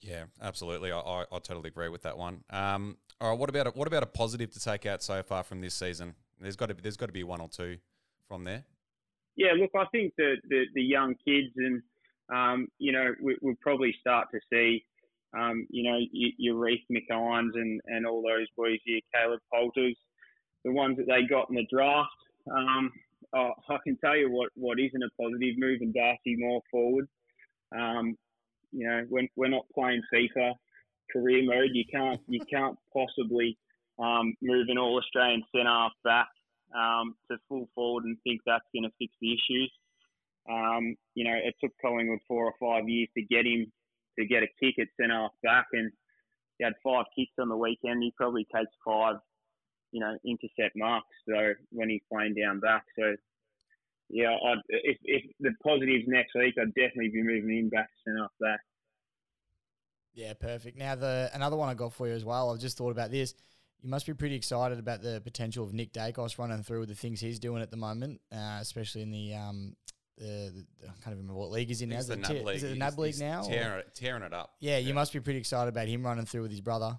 [0.01, 0.91] Yeah, absolutely.
[0.91, 2.43] I, I, I totally agree with that one.
[2.49, 5.43] Um, all right, what about a, what about a positive to take out so far
[5.43, 6.15] from this season?
[6.39, 7.77] There's got to be, there's got to be one or two
[8.27, 8.65] from there?
[9.35, 11.81] Yeah, look, I think the the, the young kids and
[12.31, 14.83] um, you know we, will probably start to see
[15.37, 19.97] um, you know your, Reef McInnes and and all those boys here, Caleb Poulters,
[20.63, 22.09] the ones that they got in the draft.
[22.51, 22.91] Um,
[23.35, 27.07] oh, I can tell you what what isn't a positive move and Darcy Moore forward.
[27.75, 28.15] Um,
[28.71, 30.53] you know, when we're not playing FIFA
[31.11, 33.57] career mode, you can't you can't possibly
[33.99, 36.27] um, move an All Australian centre half back
[36.75, 39.71] um, to full forward and think that's going to fix the issues.
[40.49, 43.71] Um, you know, it took Collingwood four or five years to get him
[44.19, 45.91] to get a kick at centre half back, and
[46.57, 48.03] he had five kicks on the weekend.
[48.03, 49.17] He probably takes five
[49.93, 51.07] you know, intercept marks.
[51.29, 53.15] So when he's playing down back, so
[54.09, 58.11] yeah, I'd, if if the positives next week, I'd definitely be moving him back to
[58.11, 58.59] centre back.
[60.13, 60.77] Yeah, perfect.
[60.77, 62.51] Now the another one I got for you as well.
[62.51, 63.33] I've just thought about this.
[63.81, 66.95] You must be pretty excited about the potential of Nick Daicos running through with the
[66.95, 69.75] things he's doing at the moment, uh, especially in the um
[70.17, 71.95] the, the I can't even remember what league he's in now.
[71.95, 72.55] It's Is the it ti- NAB league.
[72.57, 73.43] Is it the NAB league he's now?
[73.43, 74.53] Tearing it, tearing it up.
[74.59, 76.97] Yeah, you must be pretty excited about him running through with his brother.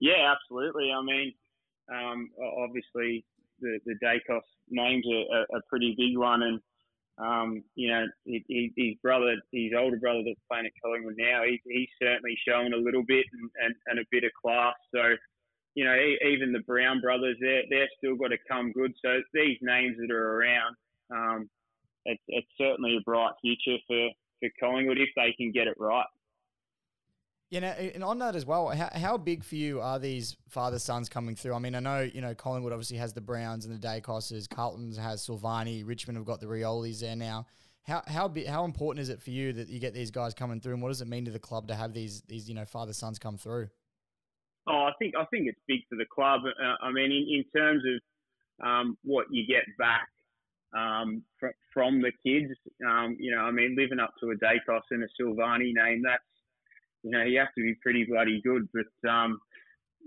[0.00, 0.90] Yeah, absolutely.
[0.92, 1.32] I mean,
[1.92, 3.24] um, obviously
[3.60, 6.60] the the Daicos name's a, a, a pretty big one, and
[7.18, 11.42] um, you know he, he, his brother, his older brother that's playing at Collingwood now,
[11.44, 14.74] he, he's certainly shown a little bit and, and, and a bit of class.
[14.94, 15.02] So
[15.74, 18.92] you know, e- even the Brown brothers, they're they're still got to come good.
[19.04, 20.76] So these names that are around,
[21.12, 21.50] um,
[22.10, 24.08] it's it's certainly a bright future for
[24.40, 26.06] for Collingwood if they can get it right.
[27.50, 30.78] You know, and on that as well, how, how big for you are these father
[30.78, 31.52] sons coming through?
[31.54, 34.48] I mean, I know you know Collingwood obviously has the Browns and the Daicoses.
[34.48, 35.86] Carlton's has Silvagni.
[35.86, 37.46] Richmond have got the Riolis there now.
[37.82, 40.60] How how big, how important is it for you that you get these guys coming
[40.60, 42.64] through, and what does it mean to the club to have these these you know
[42.64, 43.68] father sons come through?
[44.68, 46.42] Oh, I think I think it's big for the club.
[46.44, 50.08] Uh, I mean, in, in terms of um, what you get back
[50.76, 52.52] um, fr- from the kids,
[52.86, 56.22] um, you know, I mean, living up to a Daicos and a Silvagni name, that's
[57.02, 58.68] you know, you have to be pretty bloody good.
[58.72, 59.40] But um,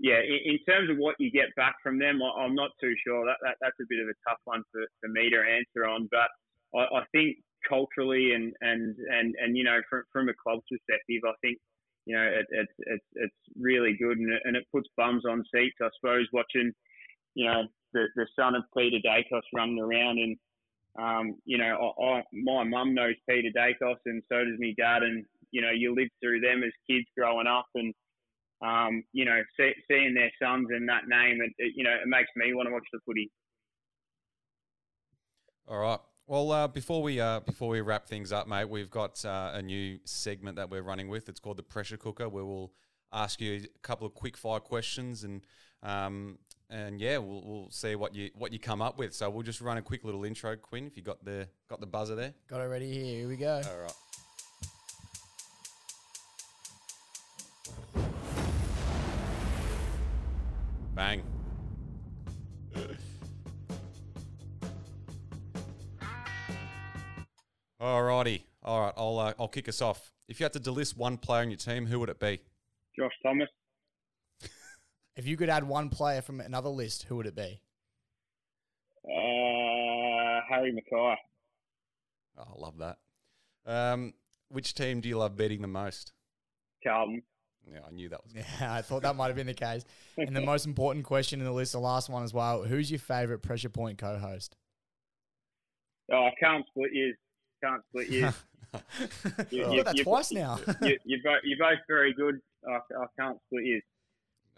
[0.00, 2.94] yeah, in, in terms of what you get back from them, I, I'm not too
[3.04, 3.26] sure.
[3.26, 6.08] That, that that's a bit of a tough one for, for me to answer on.
[6.10, 6.30] But
[6.78, 11.22] I, I think culturally and and and and you know, from from a club perspective,
[11.26, 11.58] I think
[12.06, 15.44] you know, it, it, it's it's really good and it, and it puts bums on
[15.54, 16.72] seats, I suppose, watching,
[17.34, 20.36] you know, the, the son of Peter Daicos running around and,
[20.98, 25.02] um, you know, I, I, my mum knows Peter Daicos and so does my dad
[25.02, 27.94] and, you know, you live through them as kids growing up and,
[28.62, 32.06] um, you know, see, seeing their sons and that name, it, it, you know, it
[32.06, 33.30] makes me want to watch the footy.
[35.66, 36.00] All right.
[36.26, 39.60] Well, uh, before we uh, before we wrap things up, mate, we've got uh, a
[39.60, 41.28] new segment that we're running with.
[41.28, 42.72] It's called the pressure cooker, where we'll
[43.12, 45.42] ask you a couple of quick fire questions, and
[45.82, 46.38] um,
[46.74, 49.14] and yeah, we'll, we'll see what you what you come up with.
[49.14, 50.86] So we'll just run a quick little intro, Quinn.
[50.86, 52.34] If you got the got the buzzer there.
[52.50, 53.04] Got it ready here.
[53.04, 53.62] Here we go.
[53.64, 53.92] All right.
[60.94, 61.22] Bang.
[67.80, 68.42] Alrighty.
[68.62, 68.94] All right.
[68.96, 70.10] I'll uh, I'll kick us off.
[70.26, 72.40] If you had to delist one player on your team, who would it be?
[72.98, 73.48] Josh Thomas,
[75.16, 77.60] If you could add one player from another list, who would it be?
[79.06, 81.16] uh, Harry McKay,
[82.36, 82.98] Oh, I love that.
[83.66, 84.14] Um,
[84.48, 86.12] which team do you love beating the most?
[86.82, 87.22] Carlton.
[87.70, 88.34] Yeah, I knew that was.
[88.34, 89.84] Yeah, I thought that might have been the case.
[90.18, 92.62] And the most important question in the list, the last one as well.
[92.64, 94.56] Who's your favorite pressure point co-host?
[96.12, 97.14] Oh, I can't split you.
[97.62, 98.28] Can't split you.
[99.50, 100.58] You- I've you- got that you- twice now.
[100.82, 102.40] you, you're, both, you're both very good.
[102.68, 103.80] I, I can't split you.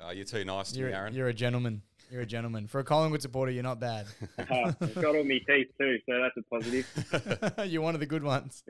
[0.00, 1.14] Oh, you're too nice to You're, me, Aaron.
[1.14, 1.82] you're a gentleman.
[2.10, 2.66] You're a gentleman.
[2.68, 4.06] For a Collingwood supporter, you're not bad.
[4.38, 7.64] Uh, got all my teeth too, so that's a positive.
[7.70, 8.62] you're one of the good ones.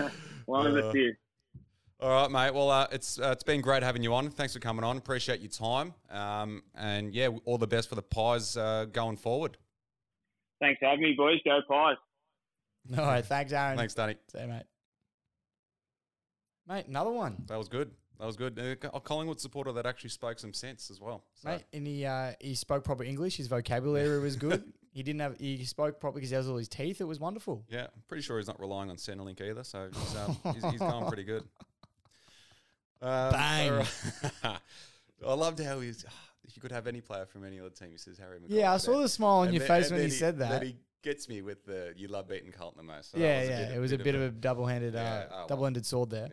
[0.46, 1.14] One of the Uh, few.
[2.00, 2.54] All right, mate.
[2.54, 4.30] Well, uh, it's uh, it's been great having you on.
[4.30, 4.96] Thanks for coming on.
[4.96, 5.94] Appreciate your time.
[6.10, 9.56] Um, and yeah, all the best for the pies uh, going forward.
[10.60, 11.38] Thanks for having me, boys.
[11.44, 11.96] Go Pies.
[12.98, 13.76] All right, thanks, Aaron.
[13.78, 14.16] Thanks, Danny.
[14.30, 14.64] See you, mate.
[16.68, 17.42] Mate, another one.
[17.48, 17.90] That was good.
[18.20, 18.58] That was good.
[18.58, 21.24] Uh, A Collingwood supporter that actually spoke some sense as well.
[21.34, 23.36] So, Mate, and he uh, he spoke proper English.
[23.36, 24.62] His vocabulary was good.
[24.92, 27.00] he didn't have he spoke properly because he has all his teeth.
[27.00, 27.64] It was wonderful.
[27.68, 29.64] yeah, I'm pretty sure he's not relying on Centrelink either.
[29.64, 31.44] So he's, um, he's, he's going pretty good.
[33.02, 33.72] Um, Bang.
[33.72, 33.94] right.
[35.26, 36.04] I loved how he's.
[36.46, 38.44] If you could have any player from any other team, he says Harry McKay.
[38.50, 40.50] Yeah, I saw the smile on And your then- face when then he said that.
[40.50, 43.12] Then he gets me with the you love beating Carlton the most.
[43.12, 43.48] So yeah, yeah.
[43.68, 46.28] bit- it was a bit of a double-handed, uh, Yeah, oh, double-handed sword there.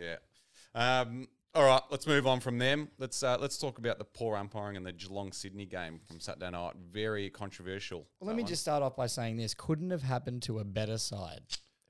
[0.76, 1.00] Yeah.
[1.00, 2.90] Um, all right, let's move on from them.
[2.98, 6.50] Let's uh, let's talk about the poor umpiring in the Geelong Sydney game from Saturday
[6.50, 6.74] night.
[6.92, 8.08] Very controversial.
[8.20, 8.50] Well, let me one.
[8.50, 11.42] just start off by saying this couldn't have happened to a better side.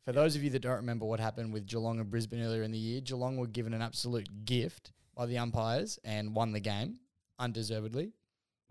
[0.05, 2.71] For those of you that don't remember what happened with Geelong and Brisbane earlier in
[2.71, 6.97] the year, Geelong were given an absolute gift by the umpires and won the game
[7.37, 8.11] undeservedly.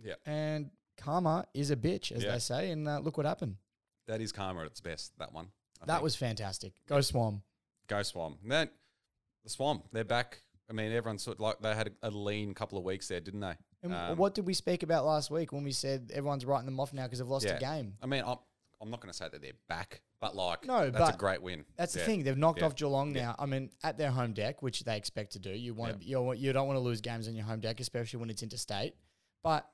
[0.02, 0.14] Yeah.
[0.26, 2.32] And karma is a bitch, as Yeah.
[2.32, 2.70] they say.
[2.72, 3.56] And uh, look what happened.
[4.08, 5.12] that is karma at its best.
[5.18, 5.48] That one.
[5.80, 6.02] I that think.
[6.02, 6.72] was fantastic.
[6.88, 7.42] Go Swans.
[7.86, 8.38] go Swans.
[8.44, 8.68] Then
[9.44, 9.82] the Swans.
[9.92, 10.42] They're back.
[10.70, 13.20] I mean, everyone sort of like they had a, a lean couple of weeks there,
[13.20, 13.54] didn't they?
[13.82, 16.78] And Um, what did we speak about last week when we said everyone's writing them
[16.78, 17.56] off now because they've lost Yeah.
[17.56, 17.96] a game?
[18.00, 18.36] I mean, I'm,
[18.80, 21.64] I'm not going to say that they're back, but like, No, that's a great win.
[21.76, 22.22] That's the thing.
[22.22, 22.66] They've knocked Yeah.
[22.66, 23.26] off Geelong Yeah.
[23.26, 23.36] now.
[23.38, 25.50] I mean, at their home deck, which they expect to do.
[25.50, 28.20] You want to, you, you don't want to lose games on your home deck, especially
[28.20, 28.94] when it's interstate.
[29.42, 29.68] But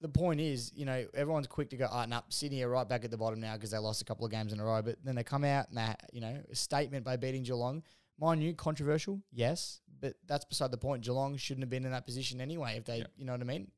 [0.00, 3.04] the point is, you know, everyone's quick to go, ah, nah, Sydney are right back
[3.04, 4.82] at the bottom now because they lost a couple of games in a row.
[4.82, 7.82] But then they come out and they, you know, a statement by beating Geelong.
[8.20, 11.02] Mind you, controversial, yes, but that's beside the point.
[11.02, 12.76] Geelong shouldn't have been in that position anyway.
[12.76, 13.10] If they, Yep.
[13.16, 13.70] you know what I mean?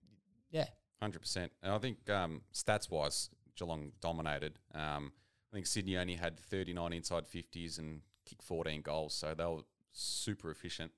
[0.51, 0.67] Yeah,
[1.01, 4.59] Hundred percent, and I think um, stats wise, Geelong dominated.
[4.75, 5.13] Um,
[5.53, 9.45] I think Sydney only had thirty nine inside fifties and kicked fourteen goals, so they
[9.45, 10.93] were super efficient.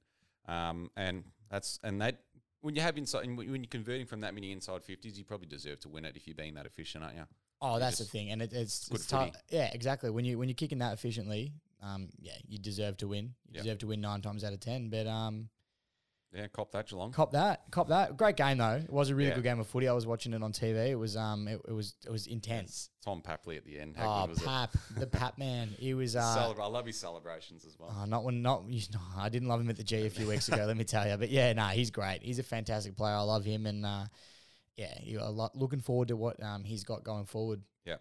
[0.47, 2.21] Um, and that's and that
[2.61, 5.81] when you have inside when you're converting from that many inside fifties, you probably deserve
[5.81, 7.25] to win it if you're being that efficient, aren't you?
[7.61, 9.31] Oh, that's the thing, and it, it's, it's tough.
[9.49, 10.11] Yeah, exactly.
[10.11, 13.35] When you when you're kicking that efficiently, um, yeah, you deserve to win.
[13.47, 13.63] You Yep.
[13.63, 14.89] deserve to win nine times out of ten.
[14.89, 15.49] But um,
[16.33, 17.13] Yeah, cop that Geelong.
[17.13, 18.17] cop that, cop that.
[18.17, 18.77] Great game though.
[18.83, 19.35] It was a really Yeah.
[19.37, 19.87] good game of footy.
[19.87, 20.89] I was watching it on TV.
[20.91, 22.91] It was um, it, it was it was intense.
[23.05, 23.97] Tom Papley at the end.
[23.97, 25.69] How Oh, Pap, the Pap man.
[25.79, 27.95] He was uh, Celebra- I love his celebrations as well.
[27.97, 30.27] Oh, not when not you know, I didn't love him at the G a few
[30.27, 30.65] weeks ago.
[30.65, 32.21] let me tell you, but yeah, nah, he's great.
[32.23, 33.15] He's a fantastic player.
[33.15, 34.07] I love him, and uh,
[34.77, 37.63] yeah, you a lot looking forward to what um, he's got going forward.
[37.85, 37.99] Yeah.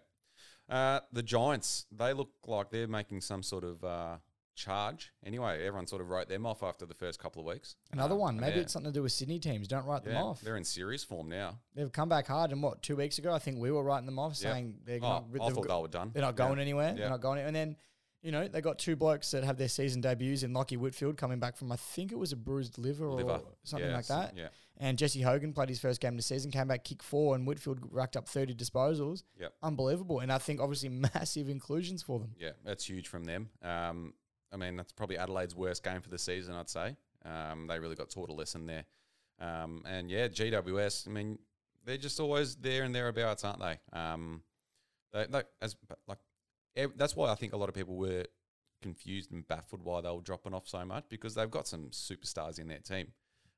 [0.68, 4.16] Uh, the Giants, they look like they're making some sort of uh,
[4.54, 5.12] charge.
[5.24, 7.76] Anyway, everyone sort of wrote them off after the first couple of weeks.
[7.92, 9.68] Another Um, one, maybe they're- it's something to do with Sydney teams.
[9.68, 10.40] Don't write them off.
[10.40, 11.58] They're in serious form now.
[11.74, 14.18] They've come back hard, and what two weeks ago, I think we were writing them
[14.18, 14.52] off, Yep.
[14.52, 16.10] saying they're Oh, not, I they've thought they were done.
[16.14, 16.46] they're not Yeah.
[16.48, 16.88] going anywhere.
[16.90, 16.94] Yeah.
[16.94, 17.38] They're not going.
[17.40, 17.48] Anywhere.
[17.48, 17.76] And then
[18.24, 21.38] you know they got two blokes that have their season debuts in Lachie Whitfield coming
[21.38, 23.30] back from I think it was a bruised liver, Liver.
[23.30, 24.36] or something Yeah, like that.
[24.36, 24.48] Yeah.
[24.78, 27.46] And Jesse Hogan played his first game of the season, came back kick four, and
[27.46, 29.22] Whitfield racked up thirty disposals.
[29.38, 29.52] Yep.
[29.62, 30.18] Unbelievable.
[30.20, 32.32] And I think obviously massive inclusions for them.
[32.38, 33.50] Yeah, that's huge from them.
[33.62, 34.14] Um,
[34.52, 36.96] I mean, that's probably Adelaide's worst game for the season, I'd say.
[37.24, 38.84] Um, they really got taught a lesson there.
[39.40, 41.38] Um, and yeah, GWS, I mean,
[41.84, 43.78] they're just always there and thereabouts, aren't they?
[43.92, 44.42] Um,
[45.12, 45.76] they, they as
[46.08, 46.18] like
[46.96, 48.24] that's why I think a lot of people were
[48.82, 52.58] confused and baffled why they were dropping off so much because they've got some superstars
[52.58, 53.12] in their team.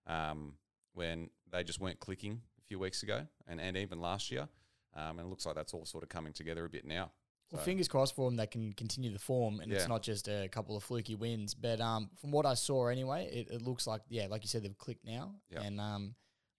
[0.06, 0.54] Um,
[0.94, 4.48] when they just weren't clicking a few weeks ago and, and even last year.
[4.94, 7.10] Um, and it looks like that's all sort of coming together a bit now.
[7.52, 9.78] Well, fingers crossed for them they can continue the form, and Yeah.
[9.78, 11.54] it's not just a couple of fluky wins.
[11.54, 14.62] But um, from what I saw anyway, it, it looks like yeah, like you said,
[14.64, 15.60] they've clicked now, Yeah.
[15.62, 16.14] and um,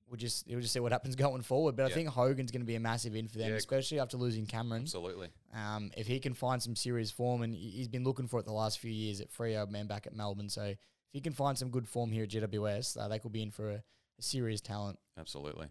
[0.09, 1.75] we'll just we'll just see what happens going forward.
[1.75, 3.55] But I think Hogan's going to be a massive in for them, Yeah.
[3.55, 4.83] especially after losing Cameron.
[4.83, 5.29] Absolutely.
[5.53, 8.45] Um, if he can find some serious form, and he- he's been looking for it
[8.45, 10.77] the last few years at Freo and back at Melbourne, so if
[11.11, 13.71] he can find some good form here at GWS, uh, they could be in for
[13.71, 13.75] a,
[14.19, 14.97] a serious talent.
[15.17, 15.67] Absolutely.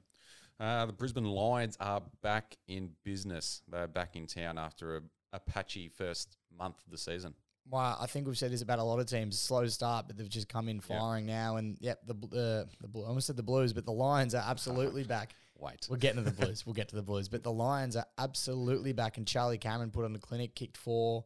[0.58, 3.62] Uh, the Brisbane Lions are back in business.
[3.68, 5.02] They're back in town after a,
[5.34, 7.34] a patchy first month of the season.
[7.68, 9.38] Well, I think we've said this about a lot of teams.
[9.38, 11.56] Slow start, but they've just come in firing now.
[11.56, 14.44] And yep, the uh, the blue, I almost said the Blues, but the Lions are
[14.46, 15.34] absolutely back.
[15.58, 15.86] Wait.
[15.90, 16.62] We're getting to the Blues.
[16.66, 19.16] We'll get to the Blues, but the Lions are absolutely back.
[19.16, 21.24] And Charlie Cameron put on the clinic, kicked four,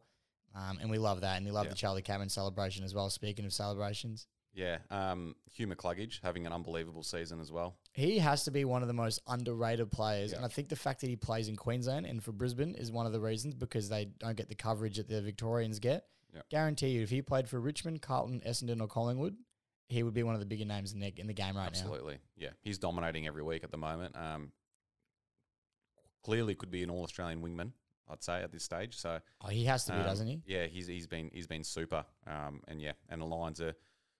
[0.55, 1.37] um, and we love that.
[1.37, 1.71] And we love Yeah.
[1.71, 3.09] the Charlie Cameron celebration as well.
[3.09, 4.79] Speaking of celebrations, Yeah.
[4.89, 7.75] Um, Hugh McCluggage having an unbelievable season as well.
[7.93, 10.31] he has to be one of the most underrated players.
[10.31, 10.37] Yeah.
[10.37, 13.05] And I think the fact that he plays in Queensland and for Brisbane is one
[13.05, 16.07] of the reasons because they don't get the coverage that the Victorians get.
[16.33, 16.41] Yeah.
[16.49, 19.35] Guarantee you, if he played for Richmond, Carlton, Essendon, or Collingwood,
[19.89, 21.67] he would be one of the bigger names in the in the game right now.
[21.79, 22.19] Absolutely.
[22.37, 22.49] Yeah.
[22.61, 24.15] He's dominating every week at the moment.
[24.17, 24.51] Um,
[26.23, 27.71] clearly could be an all Australian wingman,
[28.09, 28.95] I'd say, at this stage.
[28.97, 30.41] So Oh, he has to be, Um, doesn't he?
[30.45, 32.05] Yeah, he's he's been he's been super.
[32.27, 33.73] Um, and yeah, and the Lions are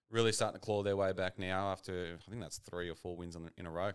[0.10, 3.16] really starting to claw their way back now after I think that's three or four
[3.16, 3.92] wins in, in a row.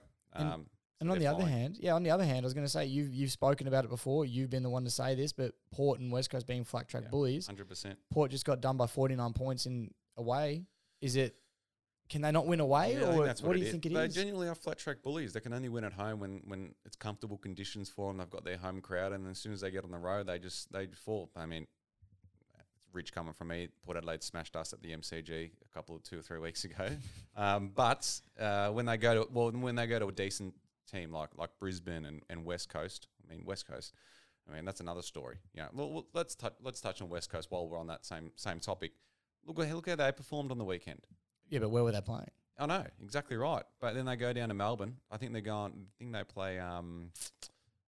[1.01, 2.71] And- so on the other hand, yeah, on the other hand, I was going to
[2.73, 4.25] say you've you've spoken about it before.
[4.25, 7.05] You've been the one to say this, but Port and West Coast being flat track
[7.05, 7.11] Yeah.
[7.11, 7.47] bullies.
[7.47, 7.99] hundred percent.
[8.11, 10.65] Port just got done by forty nine points in away.
[11.01, 11.37] Is it?
[12.09, 13.73] Can they not win away, Yeah, or that's what, do you is.
[13.73, 14.15] think it they is?
[14.15, 15.33] genuinely are flat track bullies.
[15.33, 18.19] They can only win at home when, when it's comfortable conditions for them.
[18.19, 20.39] They've got their home crowd, and as soon as they get on the road, they
[20.39, 21.31] just they fall.
[21.35, 21.67] I mean,
[22.77, 23.69] it's rich coming from me.
[23.85, 25.31] Port Adelaide smashed us at the MCG
[25.69, 26.89] a couple of two or three weeks ago.
[27.37, 30.55] um, but uh, when they go to well, when they go to a decent
[30.87, 33.93] team like like Brisbane and, and West Coast, I mean West Coast.
[34.49, 35.37] I mean that's another story.
[35.55, 35.67] Yeah.
[35.73, 38.61] Well, well let's touch let's touch on West Coast while we're on that same same
[38.61, 38.93] topic.
[39.45, 41.07] Look, look how they performed on the weekend.
[41.49, 42.31] yeah, but where were they playing?
[42.59, 43.65] I know exactly right.
[43.81, 44.97] But then they go down to Melbourne.
[45.11, 45.73] I think they're going.
[45.73, 46.59] I think they play.
[46.59, 47.11] Um,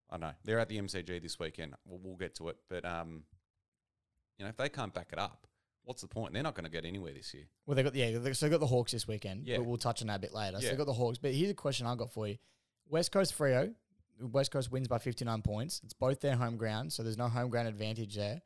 [0.10, 0.32] I don't know.
[0.44, 1.74] They're at the MCG this weekend.
[1.86, 2.58] We'll, we'll get to it.
[2.70, 3.24] But um,
[4.38, 5.46] you know, if they can't back it up,
[5.84, 6.34] what's the point?
[6.34, 7.44] They're not going to get anywhere this year.
[7.66, 9.46] Well, they got yeah, so they got the Hawks this weekend.
[9.46, 9.58] Yeah.
[9.58, 10.58] but we'll touch on that a bit later.
[10.60, 10.72] So Yeah.
[10.72, 12.38] they got the Hawks, but here's a question I got for you:
[12.94, 13.74] West Coast Freo,
[14.22, 15.82] West Coast wins by fifty nine points.
[15.84, 18.42] It's both their home ground, so there's no home ground advantage there.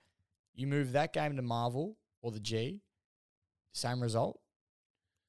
[0.56, 2.82] You move that game to Marvel or the G,
[3.74, 4.40] same result,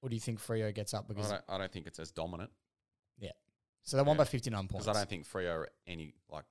[0.03, 2.13] or do you think Freo gets up I because don't, I don't think it's as
[2.13, 2.51] dominant
[3.19, 3.33] Yeah.
[3.83, 4.87] so they won by fifty nine points?
[4.87, 6.45] because I don't think Freo are any like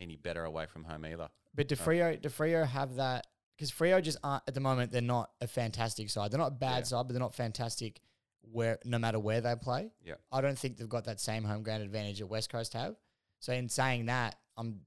[0.00, 1.28] any better away from home either.
[1.54, 1.84] But do No.
[1.84, 3.26] Freo, do Freo have that?
[3.54, 4.92] Because Freo just aren't at the moment.
[4.92, 6.30] They're not a fantastic side.
[6.30, 6.82] They're not a bad Yeah.
[6.84, 8.00] side, but they're not fantastic
[8.42, 9.92] where no matter where they play.
[10.04, 10.14] Yeah.
[10.32, 12.96] I don't think they've got that same home ground advantage that West Coast have.
[13.40, 14.80] So in saying that, I'm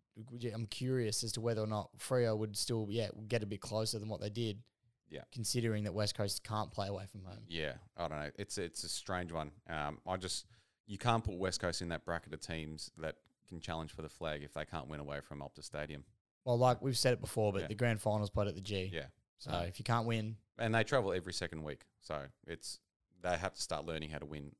[0.54, 3.97] I'm curious as to whether or not Freo would still yeah get a bit closer
[3.99, 4.62] than what they did.
[5.10, 5.22] Yeah.
[5.34, 7.43] Considering that West Coast can't play away from home.
[7.47, 8.30] Yeah, I don't know.
[8.38, 9.52] It's it's a strange one.
[9.70, 10.45] Um, I just
[10.88, 13.16] you can't put West Coast in that bracket of teams that
[13.47, 16.04] can challenge for the flag if they can't win away from Optus Stadium.
[16.45, 17.68] Well, like we've said it before, but Yeah.
[17.68, 18.89] the grand finals played at the G.
[18.93, 19.06] Yeah,
[19.38, 19.60] So No.
[19.60, 22.80] if you can't win, and they travel every second week, so it's
[23.22, 24.51] they have to start learning how to win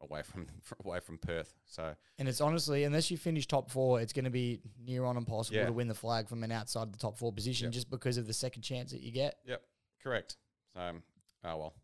[0.00, 0.46] away from
[0.84, 1.54] away from Perth.
[1.66, 5.16] So and it's honestly, unless you finish top four, it's going to be near on
[5.16, 5.66] impossible Yeah.
[5.66, 7.72] to win the flag from an outside the top four position Yep.
[7.74, 9.36] just because of the second chance that you get.
[9.46, 9.62] Yep,
[10.02, 10.36] correct.
[10.74, 11.02] So, um,
[11.44, 11.74] oh well.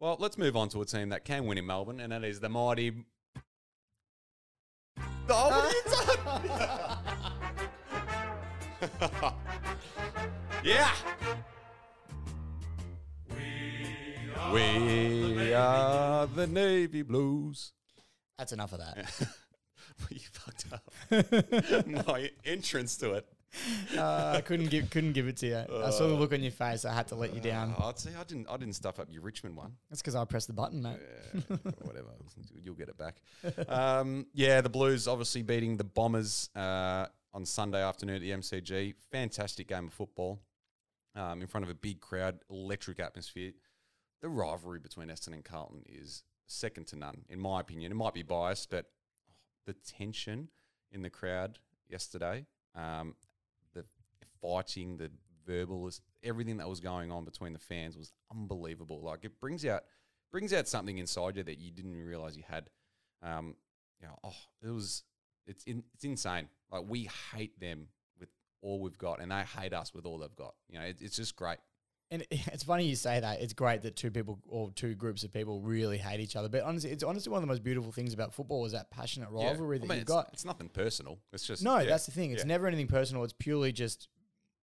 [0.00, 2.40] Well, let's move on to a team that can win in Melbourne, and that is
[2.40, 3.04] the mighty.
[5.28, 5.70] Oh,
[8.98, 9.34] what
[14.40, 15.30] are you doing?
[15.30, 15.36] yeah.
[15.36, 17.72] We are the Navy Blues.
[18.38, 19.06] That's enough of that.
[20.10, 21.86] you fucked up.
[22.06, 23.26] My entrance to it.
[23.98, 25.56] uh, I couldn't give couldn't give it to you.
[25.84, 26.84] I saw the look on your face.
[26.84, 27.74] I had to let you down.
[27.78, 28.48] Oh, I'd say I didn't.
[28.48, 29.72] I didn't stuff up your Richmond one.
[29.90, 30.98] That's because I pressed the button, mate.
[31.34, 32.10] Yeah, whatever.
[32.64, 33.16] You'll get it back.
[33.68, 38.94] Um, yeah, the Blues obviously beating the Bombers uh, on Sunday afternoon at the MCG.
[39.10, 40.40] Fantastic game of football
[41.16, 43.50] um, in front of a big crowd, electric atmosphere.
[44.20, 47.90] The rivalry between Essendon and Carlton is second to none, in my opinion.
[47.92, 48.86] It might be biased, but
[49.66, 50.48] the tension
[50.90, 51.58] in the crowd
[51.88, 53.14] yesterday, um,
[53.74, 53.84] the
[54.42, 55.10] fighting, the
[55.46, 55.90] verbal,
[56.22, 59.00] everything that was going on between the fans was unbelievable.
[59.02, 59.84] Like it brings out
[60.30, 62.68] brings out something inside you that you didn't realize you had.
[63.22, 63.56] Um,
[64.00, 65.02] you know, oh, it was
[65.46, 66.48] it's in, it's insane.
[66.70, 68.28] Like we hate them with
[68.62, 70.54] all we've got, and they hate us with all they've got.
[70.68, 71.58] You know, it, it's just great.
[72.10, 73.40] And it's funny you say that.
[73.40, 76.48] It's great that two people or two groups of people really hate each other.
[76.48, 79.28] But honestly, it's honestly one of the most beautiful things about football is that passionate
[79.34, 79.48] Yeah.
[79.48, 80.30] rivalry I that mean, you've it's, got.
[80.32, 81.18] It's nothing personal.
[81.32, 82.32] It's just No, yeah, that's the thing.
[82.32, 82.48] It's yeah.
[82.48, 83.22] never anything personal.
[83.24, 84.08] It's purely just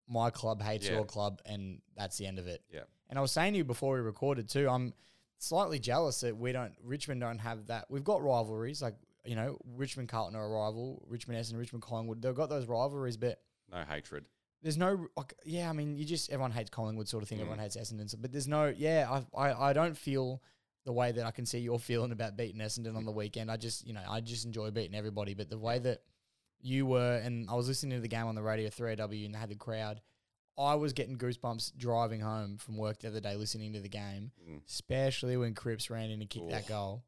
[0.08, 0.94] my club hates Yeah.
[0.96, 2.64] your club, and that's the end of it.
[2.72, 2.82] Yeah.
[3.10, 4.94] And I was saying to you before we recorded too, I'm
[5.38, 7.86] slightly jealous that we don't Richmond don't have that.
[7.90, 8.96] We've got rivalries like
[9.26, 12.22] you know Richmond Carlton are a rival, Richmond Essendon, Richmond Collingwood.
[12.22, 13.42] They've got those rivalries, but
[13.72, 14.26] no hatred.
[14.68, 15.70] There's no like yeah.
[15.70, 17.38] I mean, you just everyone hates Collingwood sort of thing.
[17.38, 17.44] Mm.
[17.44, 19.08] Everyone hates Essendon, but there's no yeah.
[19.34, 20.42] I, I I don't feel
[20.84, 23.50] the way that I can see you're feeling about beating Essendon on the weekend.
[23.50, 26.02] I just you know I just enjoy beating everybody, but the way that
[26.60, 29.40] you were and I was listening to the game on the radio 3AW and they
[29.40, 30.02] had the crowd.
[30.60, 34.32] I was getting goosebumps driving home from work the other day listening to the game,
[34.50, 34.62] Mm.
[34.68, 37.04] especially when Cripps ran in and kicked that goal.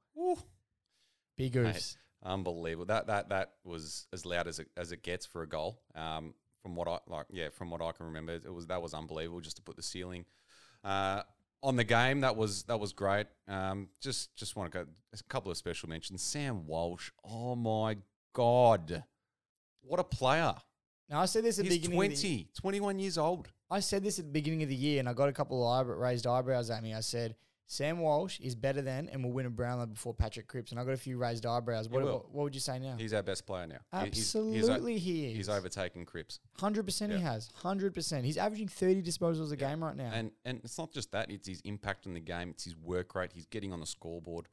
[1.36, 1.98] Big Mate.
[2.24, 2.86] Unbelievable.
[2.86, 5.82] That that that was as loud as it, as it gets for a goal.
[5.96, 8.94] Um, from what I like, yeah, from what I can remember, it was that was
[8.94, 9.42] unbelievable.
[9.42, 10.26] Just to put the ceiling
[10.84, 11.24] uh,
[11.64, 13.28] on the game, that was that was great.
[13.48, 16.22] Um, just just want to go a couple of special mentions.
[16.22, 17.12] Sam Walsh.
[17.24, 17.98] Oh my
[18.34, 19.04] god,
[19.82, 20.56] what a player!
[21.10, 21.98] Now I said this at the beginning.
[21.98, 23.48] of the- 20, 21 years old.
[23.72, 25.80] I said this at the beginning of the year, and I got a couple of
[25.80, 26.94] eyebrow, raised eyebrows at me.
[26.94, 27.36] I said
[27.72, 30.84] Sam Walsh is better than and will win a Brownlow before Patrick Cripps, and I
[30.84, 31.88] got a few raised eyebrows.
[31.88, 32.96] What, what, what would you say now?
[32.98, 33.78] He's our best player now.
[34.00, 35.38] He- he's- he's Absolutely, he is.
[35.38, 36.40] He's overtaken Cripps.
[36.60, 37.52] Hundred percent, he has.
[37.54, 38.26] Hundred percent.
[38.26, 40.10] He's averaging thirty disposals a game right now.
[40.12, 42.50] And and it's not just that; it's his impact on the game.
[42.50, 43.34] It's his work rate.
[43.36, 44.48] He's getting on the scoreboard.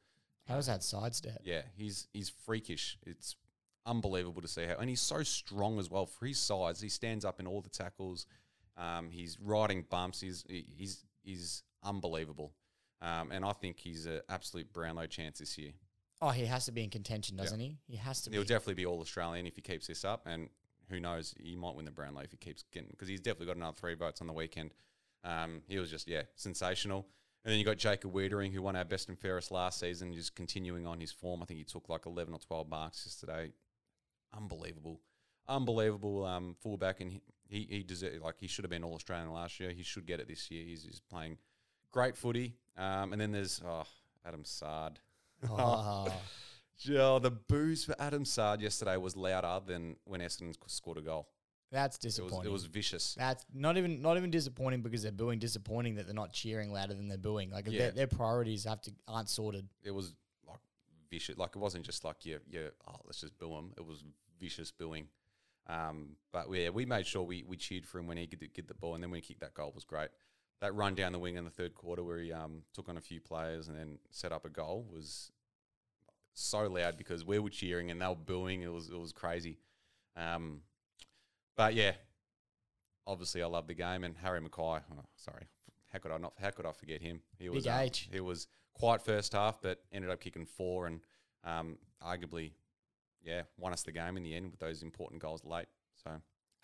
[0.47, 1.41] How's that sidestep?
[1.43, 2.99] Yeah, he's he's freakish.
[3.07, 3.35] It's
[3.87, 6.83] unbelievable to see how, and he's so strong as well for his size.
[6.83, 8.27] He stands up in all the tackles.
[8.77, 10.21] Um, he's riding bumps.
[10.21, 12.53] He's he's he's unbelievable.
[13.03, 15.73] Um, and I think he's an absolute Brownlow chance this year.
[16.23, 17.77] Oh, he has to be in contention, doesn't he?
[17.87, 18.47] He has to He'll be.
[18.47, 20.49] definitely be all Australian if he keeps this up, and
[20.89, 23.57] who knows, he might win the Brownlow if he keeps getting because he's definitely got
[23.57, 24.71] another three votes on the weekend.
[25.25, 27.07] Um, he was just yeah sensational.
[27.45, 30.35] And then you got Jacob Weitering, who won our best and fairest last season, just
[30.35, 31.43] continuing on his form.
[31.43, 33.53] I think he took like eleven or twelve marks yesterday.
[34.37, 35.01] Unbelievable,
[35.49, 39.33] unbelievable um, fullback, and he he, he deserved, like he should have been all Australian
[39.33, 39.71] last year.
[39.71, 40.65] He should get it this year.
[40.65, 41.39] He's, he's playing
[41.93, 42.55] great footy.
[42.77, 43.85] Um, and then there's oh,
[44.25, 44.99] Adam Saad.
[45.51, 46.13] Oh.
[46.85, 51.27] The booze for Adam Saad yesterday was louder than when Essendon scored a goal.
[51.73, 52.51] That's It was, disappointing.
[52.51, 53.15] it was vicious.
[53.19, 55.39] That's not even not even disappointing because they're booing.
[55.39, 57.51] Disappointing that they're not cheering louder than they're booing.
[57.51, 57.79] Like Yeah.
[57.79, 59.67] their, their priorities have to aren't sorted.
[59.83, 60.15] It was
[60.47, 60.61] like
[61.11, 61.37] vicious.
[61.37, 62.69] Like it wasn't just like yeah, yeah.
[62.87, 63.73] Oh, let's just boo him.
[63.77, 64.05] It was
[64.39, 65.09] vicious booing.
[65.69, 68.69] Um, but yeah, we made sure we, we cheered for him when he get get
[68.69, 70.11] the ball, and then when he kicked that goal was great.
[70.61, 73.01] That run down the wing in the third quarter where he um, took on a
[73.01, 75.31] few players and then set up a goal was
[76.33, 78.63] so loud because we were cheering and they were booing.
[78.63, 79.59] It was it was crazy.
[80.17, 80.61] Um,
[81.57, 81.93] but yeah,
[83.07, 84.81] obviously I love the game and Harry McKay.
[84.93, 85.47] Oh, sorry,
[85.93, 86.33] how could I not?
[86.41, 87.21] How could I forget him?
[87.39, 88.09] He was Big um, H.
[88.11, 91.01] he was quiet first half, but ended up kicking four and
[91.45, 92.53] um, arguably
[93.27, 95.67] yeah, won us the game in the end with those important goals late.
[96.03, 96.13] So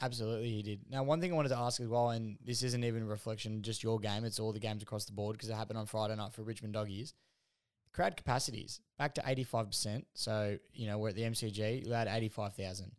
[0.03, 0.81] Absolutely, he did.
[0.91, 3.63] Now, one thing I wanted to ask as well, and this isn't even a reflection
[3.63, 6.17] just your game; it's all the games across the board because it happened on Friday
[6.17, 7.15] night for Richmond Doggies.
[7.93, 10.07] Crowd capacities back to eighty five percent.
[10.15, 11.87] So you know we're at the MCG.
[11.87, 12.93] We had eighty five thousand.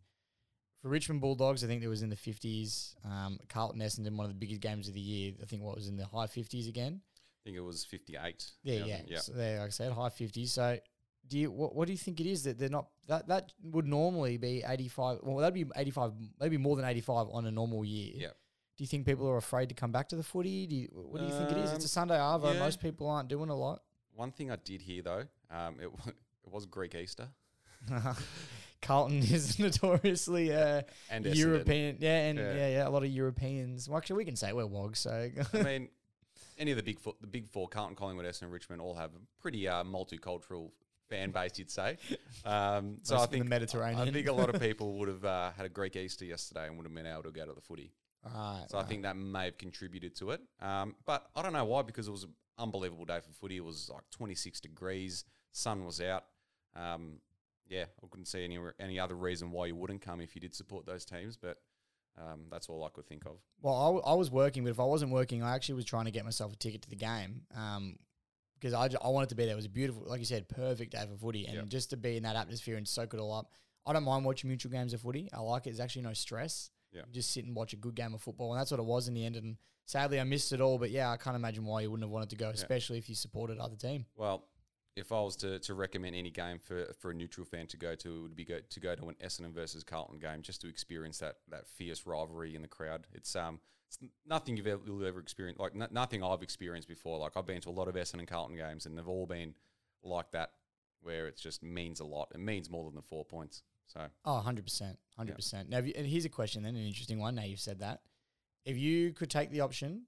[0.80, 2.94] For Richmond Bulldogs, I think there was in the fifties.
[3.04, 5.32] Um, Carlton Essendon, one of the biggest games of the year.
[5.42, 7.02] I think what was in the high fifties again.
[7.44, 8.52] I think it was 58.
[8.62, 9.00] Yeah, yeah.
[9.06, 9.18] yeah.
[9.18, 10.52] So there, like I said, high fifties.
[10.52, 10.78] So,
[11.28, 13.86] do you what, what do you think it is that they're not that that would
[13.86, 15.18] normally be eighty five?
[15.22, 18.12] Well, that'd be eighty five, maybe more than eighty five on a normal year.
[18.14, 18.28] Yeah.
[18.76, 20.66] Do you think people are afraid to come back to the footy?
[20.66, 21.72] Do you, what do you think it is?
[21.72, 22.52] It's a Um, Sunday arvo.
[22.54, 22.58] yeah.
[22.58, 23.82] Most people aren't doing a lot.
[24.14, 25.88] One thing I did hear though, um, it
[26.44, 27.28] it was Greek Easter
[28.82, 31.36] Carlton is notoriously uh, and Essendon.
[31.36, 31.96] European.
[32.00, 32.54] Yeah, and Yeah.
[32.54, 32.68] yeah.
[32.68, 33.88] yeah, a lot of Europeans.
[33.88, 34.98] Well, actually, we can say we're wogs.
[34.98, 35.88] So I mean,
[36.58, 39.40] any of the big four, the big four, Carlton, Collingwood, Essendon, Richmond, all have a
[39.40, 40.70] pretty uh, multicultural
[41.08, 41.96] fan base, you'd say.
[42.44, 44.08] Um, so I of the think Mediterranean.
[44.08, 46.76] I think a lot of people would have uh, had a Greek Easter yesterday and
[46.76, 47.92] would have been able to go to the footy.
[48.24, 50.40] Right, So I think that may have contributed to it.
[50.60, 53.58] Um, but I don't know why, because it was an unbelievable day for footy.
[53.58, 56.24] It was like 26 degrees, sun was out.
[56.74, 57.20] Um,
[57.68, 60.54] yeah, I couldn't see any any other reason why you wouldn't come if you did
[60.54, 61.36] support those teams.
[61.36, 61.58] But
[62.18, 63.38] um, that's all I could think of.
[63.60, 66.04] Well, I, w- I was working, but if I wasn't working, I actually was trying
[66.04, 67.96] to get myself a ticket to the game um,
[68.64, 69.52] because I, ju- I wanted to be there.
[69.52, 71.44] It was a beautiful, like you said, perfect day for footy.
[71.44, 71.68] And Yep.
[71.68, 73.50] just to be in that atmosphere and soak it all up.
[73.84, 75.28] I don't mind watching mutual games of footy.
[75.34, 75.70] I like it.
[75.70, 76.70] There's actually no stress.
[76.90, 78.52] You just sit and watch a good game of football.
[78.52, 79.36] And that's what it was in the end.
[79.36, 80.78] And sadly, I missed it all.
[80.78, 83.14] But yeah, I can't imagine why you wouldn't have wanted to go, especially if you
[83.14, 84.06] supported other team.
[84.16, 84.46] Well,
[84.96, 87.94] if I was to, to recommend any game for, for a neutral fan to go
[87.96, 90.68] to, it would be go, to go to an Essendon versus Carlton game just to
[90.68, 93.06] experience that that fierce rivalry in the crowd.
[93.12, 93.58] It's um
[94.02, 97.18] it's nothing you've ever, you'll ever experienced like n- nothing I've experienced before.
[97.18, 99.54] Like I've been to a lot of Essendon and Carlton games and they've all been
[100.02, 100.52] like that,
[101.02, 102.30] where it just means a lot.
[102.34, 103.62] It means more than the four points.
[103.86, 104.96] So Oh, 100%.
[105.18, 105.68] 100%.
[105.68, 107.34] Now, you, and here's a question then, an interesting one.
[107.34, 108.00] Now you've said that.
[108.64, 110.02] If you could take the option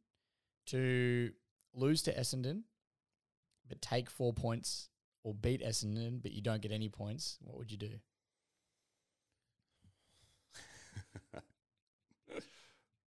[0.66, 1.30] to
[1.74, 2.62] lose to Essendon,
[3.68, 4.88] but take four points,
[5.24, 7.90] or beat Essendon, but you don't get any points, what would you do?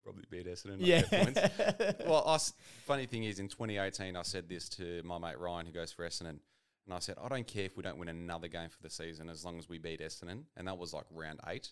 [0.08, 0.80] probably beat Essendon.
[1.10, 2.00] points.
[2.06, 2.38] well, I
[2.86, 6.06] funny thing is, in 2018, I said this to my mate Ryan, who goes for
[6.06, 6.38] Essendon,
[6.86, 9.28] and I said, I don't care if we don't win another game for the season
[9.28, 11.70] as long as we beat Essendon, and that was like round eight.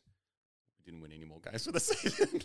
[0.79, 2.43] We didn't win any more games for the season.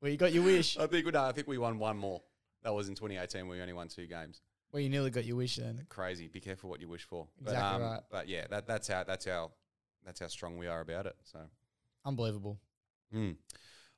[0.00, 0.76] well, you got your wish.
[0.76, 2.20] I think we no, I think we won one more.
[2.62, 3.48] That was in 2018.
[3.48, 4.42] We only won two games.
[4.70, 5.84] Well, you nearly got your wish then.
[5.88, 6.28] Crazy.
[6.28, 7.26] Be careful what you wish for.
[7.40, 8.00] But, Exactly um, right.
[8.10, 9.50] But yeah, that, that's how that's how
[10.04, 11.16] that's how strong we are about it.
[11.24, 11.40] So.
[12.04, 12.58] Unbelievable.
[13.14, 13.36] Mm.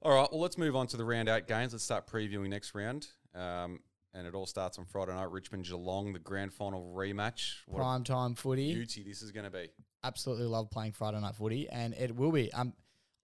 [0.05, 1.73] All right, well, let's move on to the round eight games.
[1.73, 3.07] Let's start previewing next round.
[3.35, 3.81] Um,
[4.13, 5.31] and it all starts on Friday night.
[5.31, 7.55] Richmond Geelong, the grand final rematch.
[7.67, 8.75] What Prime time footy.
[8.75, 9.71] beauty this is going to be.
[10.05, 12.53] Absolutely love playing Friday night footy, and it will be.
[12.53, 12.75] Um,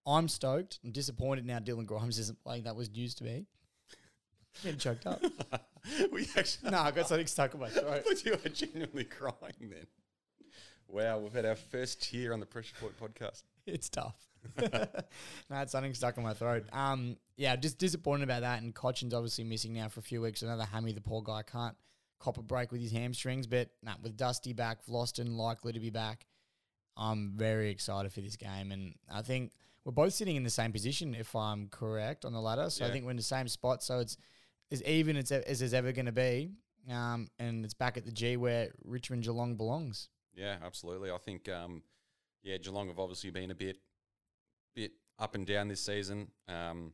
[0.06, 0.78] I'm stoked.
[0.82, 2.62] I'm disappointed now Dylan Grimes isn't playing.
[2.62, 3.46] That was used to be.
[4.62, 5.22] Getting choked up.
[6.12, 8.04] we actually, no, I got something stuck in my throat.
[8.06, 9.86] thought you were genuinely crying then.
[10.88, 13.42] Wow, we've had our first tear on the Pressure Point podcast.
[13.66, 14.16] it's tough.
[14.60, 14.86] no,
[15.50, 16.64] I had something stuck in my throat.
[16.72, 18.62] Um, yeah, just disappointed about that.
[18.62, 20.42] And Cotchin's obviously missing now for a few weeks.
[20.42, 21.76] Another hammy, the poor guy can't
[22.18, 23.46] cop a break with his hamstrings.
[23.46, 26.26] But nah, with Dusty back, Vlastuin likely to be back,
[26.96, 28.72] I'm very excited for this game.
[28.72, 29.52] And I think
[29.84, 32.70] we're both sitting in the same position, if I'm correct, on the ladder.
[32.70, 33.82] So I think we're in the same spot.
[33.82, 34.16] So it's
[34.70, 36.52] as even as, as there's ever going to be.
[36.90, 40.08] Um, and it's back at the G where Richmond Geelong belongs.
[40.34, 41.10] Yeah, absolutely.
[41.10, 41.82] I think, um,
[42.42, 43.78] yeah, Geelong have obviously been a bit,
[44.74, 46.28] bit up and down this season.
[46.48, 46.92] Um,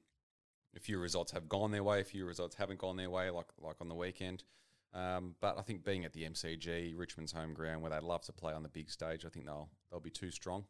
[0.77, 3.47] a few results have gone their way, a few results haven't gone their way, like
[3.61, 4.45] like on the weekend.
[4.93, 8.33] Um, but I think being at the MCG, Richmond's home ground, where they love to
[8.33, 10.65] play on the big stage, I think they'll they'll be too strong.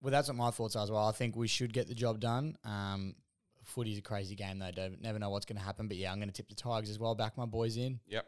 [0.00, 1.06] Well, that's what my thoughts are as well.
[1.06, 2.56] I think we should get the job done.
[2.64, 3.16] Um,
[3.64, 4.70] footy's a crazy game though.
[4.70, 5.88] Don't never know what's going to happen.
[5.88, 7.14] But yeah, I'm going to tip the Tigers as well.
[7.14, 8.00] Back my boys in.
[8.06, 8.26] Yep,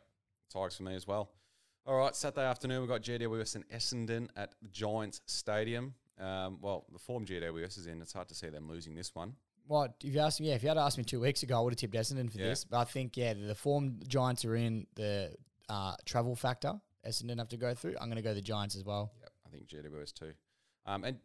[0.53, 1.31] Tigers for me as well.
[1.87, 5.95] All right, Saturday afternoon we've got GWS and Essendon at the Giants Stadium.
[6.21, 9.35] Um, well, the form GWS is in, it's hard to see them losing this one.
[9.67, 10.49] What if you asked me?
[10.49, 12.39] Yeah, if you had asked me two weeks ago, I would have tipped Essendon for
[12.39, 12.49] Yeah.
[12.49, 12.65] this.
[12.65, 15.35] But I think yeah, the form Giants are in the
[15.69, 16.75] uh, travel factor.
[17.07, 17.95] Essendon have to go through.
[18.01, 19.13] I'm going to go the Giants as well.
[19.21, 20.33] Yep, I think GWS too.
[20.87, 21.19] Um, and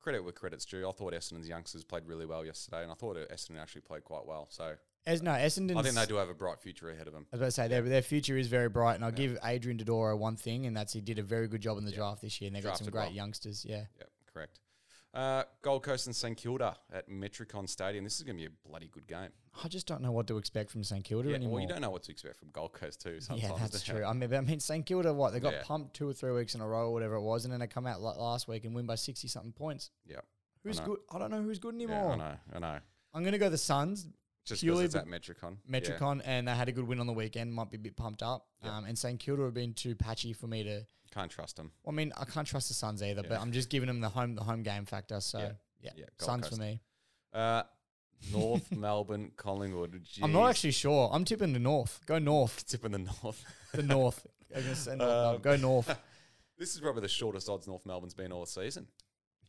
[0.00, 0.88] credit where credit's due.
[0.88, 4.26] I thought Essendon's youngsters played really well yesterday, and I thought Essendon actually played quite
[4.26, 4.48] well.
[4.50, 7.26] So As no Essendon, I think they do have a bright future ahead of them.
[7.32, 9.78] I was about to say their their future is very bright, and I'll give Adrian
[9.78, 11.96] Dodoro one thing, and that's he did a very good job in the Yeah.
[11.98, 13.12] draft this year, and they got some Drafted great well.
[13.16, 13.64] youngsters.
[13.64, 14.60] Yeah, Yep, correct.
[15.12, 18.04] Uh, Gold Coast and St Kilda at Metricon Stadium.
[18.04, 19.28] This is going to be a bloody good game.
[19.62, 21.54] I just don't know what to expect from St Kilda Yeah, anymore.
[21.54, 23.20] well, you don't know what to expect from Gold Coast too.
[23.20, 24.04] Sometimes, yeah, that's true.
[24.04, 25.62] I mean, I mean, St Kilda, what they got Yeah.
[25.64, 27.66] pumped two or three weeks in a row, or whatever it was, and then they
[27.66, 29.90] come out la- last week and win by sixty something points.
[30.06, 30.20] Yeah,
[30.62, 30.86] Who's know.
[30.86, 31.00] good?
[31.10, 32.12] I don't know who's good yeah, anymore.
[32.12, 32.78] I know, I know.
[33.12, 34.08] I'm gonna go the Suns,
[34.44, 35.56] Just Purely because it's at Metricon.
[35.68, 35.80] Yeah.
[35.80, 37.52] Metricon, and they had a good win on the weekend.
[37.52, 38.46] Might be a bit pumped up.
[38.64, 38.72] Yep.
[38.72, 40.82] Um, and St Kilda have been too patchy for me to.
[41.14, 41.70] Can't trust them.
[41.86, 44.34] I mean, I can't trust the Suns either, but I'm just giving them the home
[44.34, 45.20] the home game factor.
[45.20, 45.50] So Yeah.
[45.80, 46.54] yeah, Yeah, Suns Coast.
[46.56, 46.80] for me.
[47.32, 47.62] Uh,
[48.32, 50.00] North Melbourne, Collingwood.
[50.22, 51.10] I'm not actually sure.
[51.12, 52.00] I'm tipping the North.
[52.06, 52.66] Go North.
[52.68, 53.44] tipping the North.
[53.74, 54.26] The North.
[54.54, 55.40] I'm gonna say North Um.
[55.42, 55.98] Go North.
[56.58, 58.86] This is probably the shortest odds North Melbourne's been all season.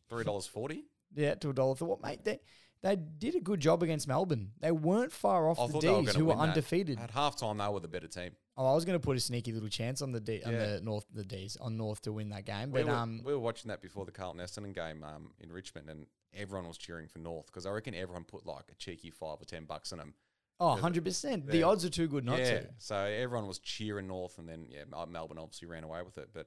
[0.08, 0.84] Three dollars forty.
[1.14, 1.76] Yeah, to a dollar.
[1.76, 2.24] For what mate?
[2.24, 2.40] They
[2.84, 4.52] they did a good job against Melbourne.
[4.60, 6.48] They weren't far off I the thought they were D's, who were win that.
[6.50, 6.98] undefeated.
[7.00, 8.32] At half time, they were the better team.
[8.56, 10.80] Oh, I was going to put a sneaky little chance on the D, on the
[10.82, 13.40] North, the D's on North to win that game, We but were, um, we were
[13.40, 17.18] watching that before the Carlton Essendon game um, in Richmond, and everyone was cheering for
[17.18, 20.14] North because I reckon everyone put like a cheeky five or ten bucks on them.
[20.60, 21.46] oh, 100 percent.
[21.48, 22.66] The odds are too good not yeah, to.
[22.78, 26.28] so everyone was cheering North, and then yeah, Melbourne obviously ran away with it.
[26.34, 26.46] But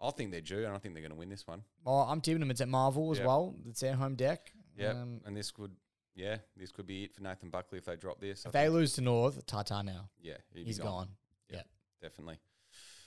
[0.00, 1.62] I think they're due, and I think they're going to win this one.
[1.86, 2.50] Oh, I'm tipping them.
[2.52, 3.26] It's at Marvel as Yeah.
[3.26, 3.56] well.
[3.66, 4.52] It's their home deck.
[4.78, 5.72] Yeah, Um, and this could,
[6.14, 8.46] yeah, this could be it for Nathan Buckley if they drop this.
[8.46, 8.74] I if they think.
[8.74, 10.08] lose to North, Tata now.
[10.22, 11.08] yeah, He's gone.
[11.50, 11.62] Yeah.
[12.00, 12.38] definitely.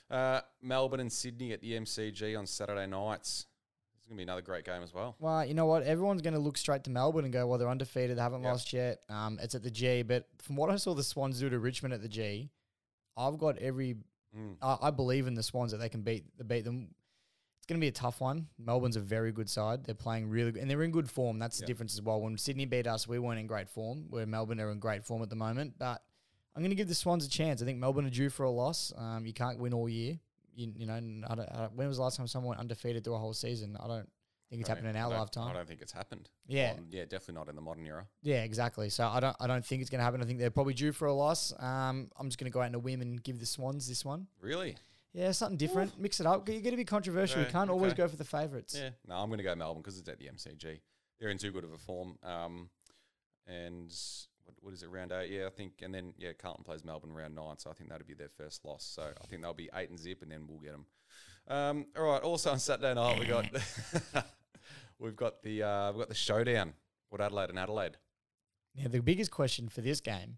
[0.10, 3.46] Uh, Melbourne and Sydney at the MCG on Saturday nights.
[3.98, 5.16] It's going to be another great game as well.
[5.20, 5.84] Well, you know what?
[5.84, 8.18] Everyone's going to look straight to Melbourne and go, well, they're undefeated.
[8.18, 8.52] They haven't Yep.
[8.52, 9.04] lost yet.
[9.10, 10.02] Um, it's at the G.
[10.02, 12.50] But from what I saw the Swans do to Richmond at the G,
[13.16, 13.96] I've got every.
[14.38, 14.56] Mm.
[14.62, 16.90] I I believe in the Swans that they can beat the beat them.
[17.62, 18.48] It's going to be a tough one.
[18.58, 19.84] Melbourne's a very good side.
[19.84, 21.38] They're playing really good, and they're in good form.
[21.38, 22.20] That's the difference as well.
[22.20, 24.06] When Sydney beat us, we weren't in great form.
[24.10, 25.76] Where Melbourne are in great form at the moment.
[25.78, 26.02] But
[26.56, 27.62] I'm going to give the Swans a chance.
[27.62, 28.92] I think Melbourne are due for a loss.
[28.98, 30.18] Um, you can't win all year.
[30.56, 33.04] You, you know, I don't, I don't- when was the last time someone went undefeated
[33.04, 33.78] through a whole season?
[33.80, 34.10] I don't
[34.50, 35.48] think it's happened in our I lifetime.
[35.48, 36.32] I don't think it's happened.
[36.48, 36.72] Yeah.
[36.72, 38.08] Modern- yeah, definitely not in the modern era.
[38.24, 38.90] Yeah, exactly.
[38.90, 40.20] So I don't I don't think it's going to happen.
[40.22, 41.54] I think they're probably due for a loss.
[41.60, 44.04] Um, I'm just going to go out on a whim and give the Swans this
[44.04, 44.26] one.
[44.42, 44.76] Really?
[45.14, 46.00] Yeah, something different.
[46.00, 46.48] Mix it up.
[46.48, 47.42] You're going to be controversial.
[47.42, 48.78] you can't always go for the favourites.
[48.78, 48.90] Yeah.
[49.08, 50.80] No, I'm going to go Melbourne because it's at the MCG.
[51.20, 52.18] They're in too good of a form.
[52.24, 52.70] Um,
[53.46, 53.94] and
[54.46, 55.30] what, what is it, round eight?
[55.32, 55.74] Yeah, I think.
[55.82, 57.58] And then, yeah, Carlton plays Melbourne round nine.
[57.58, 58.84] So I think that'll be their first loss.
[58.86, 60.86] So I think they'll be eight and zip, and then we'll get them.
[61.48, 62.22] Um, all right.
[62.22, 63.46] Also on Saturday night, we got
[65.00, 66.74] we've got the uh, we've got the showdown.
[67.10, 67.98] Port Adelaide and Adelaide.
[68.78, 70.38] Now the biggest question for this game: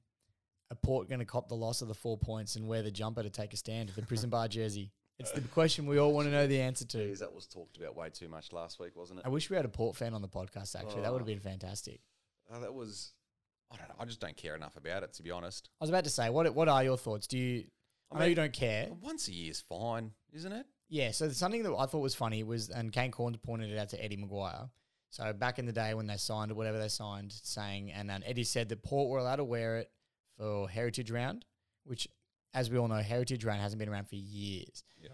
[0.71, 3.21] Are Port going to cop the loss of the four points and wear the jumper
[3.23, 4.91] to take a stand with the prison bar jersey?
[5.19, 6.97] It's the question we all want to know the answer to.
[6.97, 9.25] Jeez, that was talked about way too much last week, wasn't it?
[9.25, 10.75] I wish we had a Port fan on the podcast.
[10.75, 11.31] Actually, that would have Oh.
[11.33, 12.01] been fantastic.
[12.51, 13.13] Uh, that was.
[13.71, 13.95] I don't know.
[13.99, 15.69] I just don't care enough about it, to be honest.
[15.79, 17.27] I was about to say, what what are your thoughts?
[17.27, 17.65] Do you?
[18.11, 18.89] I, I know you don't care.
[19.01, 20.65] Once a year is fine, isn't it?
[20.89, 23.89] Yeah, so something that I thought was funny was, and Kane Cornes pointed it out
[23.89, 24.69] to Eddie McGuire.
[25.09, 28.23] So back in the day when they signed or whatever they signed, saying, and then
[28.25, 29.91] Eddie said that Port were allowed to wear it
[30.37, 31.45] for Heritage Round,
[31.83, 32.07] which,
[32.53, 34.83] as we all know, Heritage Round hasn't been around for years.
[35.01, 35.11] Yep.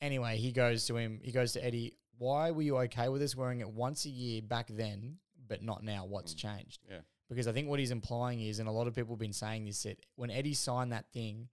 [0.00, 3.34] Anyway, he goes to him, he goes to Eddie, why were you okay with us
[3.36, 6.04] wearing it once a year back then, but not now?
[6.04, 6.38] What's Mm.
[6.38, 6.80] changed?
[6.88, 7.00] Yeah.
[7.28, 9.64] Because I think what he's implying is, and a lot of people have been saying
[9.66, 11.48] this, that when Eddie signed that thing,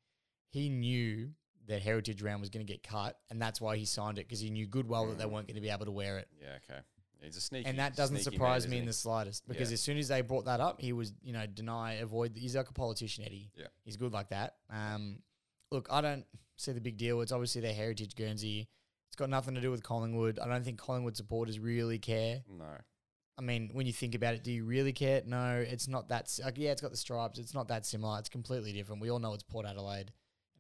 [0.50, 1.32] he knew
[1.68, 4.40] that Heritage Round was going to get cut, and that's why he signed it because
[4.40, 6.28] he knew good well that they weren't going to be able to wear it.
[6.40, 6.80] Yeah, okay.
[7.22, 7.68] He's a sneaky.
[7.68, 9.76] And that doesn't surprise man, me in the slightest because Yeah.
[9.76, 12.38] as soon as they brought that up, he was, you know, deny, avoid.
[12.38, 13.52] He's like a politician, Eddie.
[13.56, 13.68] Yeah.
[13.84, 14.58] He's good like that.
[14.70, 15.24] Um,
[15.72, 16.26] look, I don't
[16.58, 17.22] see the big deal.
[17.22, 18.70] It's obviously their heritage Guernsey.
[19.08, 20.40] It's got nothing to do with Collingwood.
[20.40, 22.44] I don't think Collingwood supporters really care.
[22.50, 22.78] No.
[23.38, 25.22] I mean, when you think about it, do you really care?
[25.26, 26.32] No, it's not that.
[26.44, 27.38] Like, yeah, it's got the stripes.
[27.40, 28.20] It's not that similar.
[28.20, 29.02] It's completely different.
[29.02, 30.12] We all know it's Port Adelaide.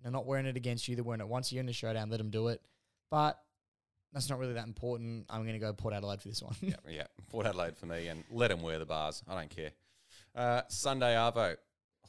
[0.02, 0.96] They're not wearing it against you.
[0.96, 2.10] They're wearing it once a year in the showdown.
[2.10, 2.62] Let them do it.
[3.10, 3.40] But
[4.16, 5.26] that's not really that important.
[5.30, 6.56] I'm going to go Port Adelaide for this one.
[6.62, 7.04] yeah, yeah.
[7.30, 9.22] Port Adelaide for me, and let them wear the bars.
[9.28, 9.72] I don't care.
[10.34, 11.56] Uh, Sunday Arvo,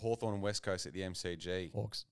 [0.01, 1.73] Hawthorn and West Coast at the MCG.
[1.75, 2.05] Hawks.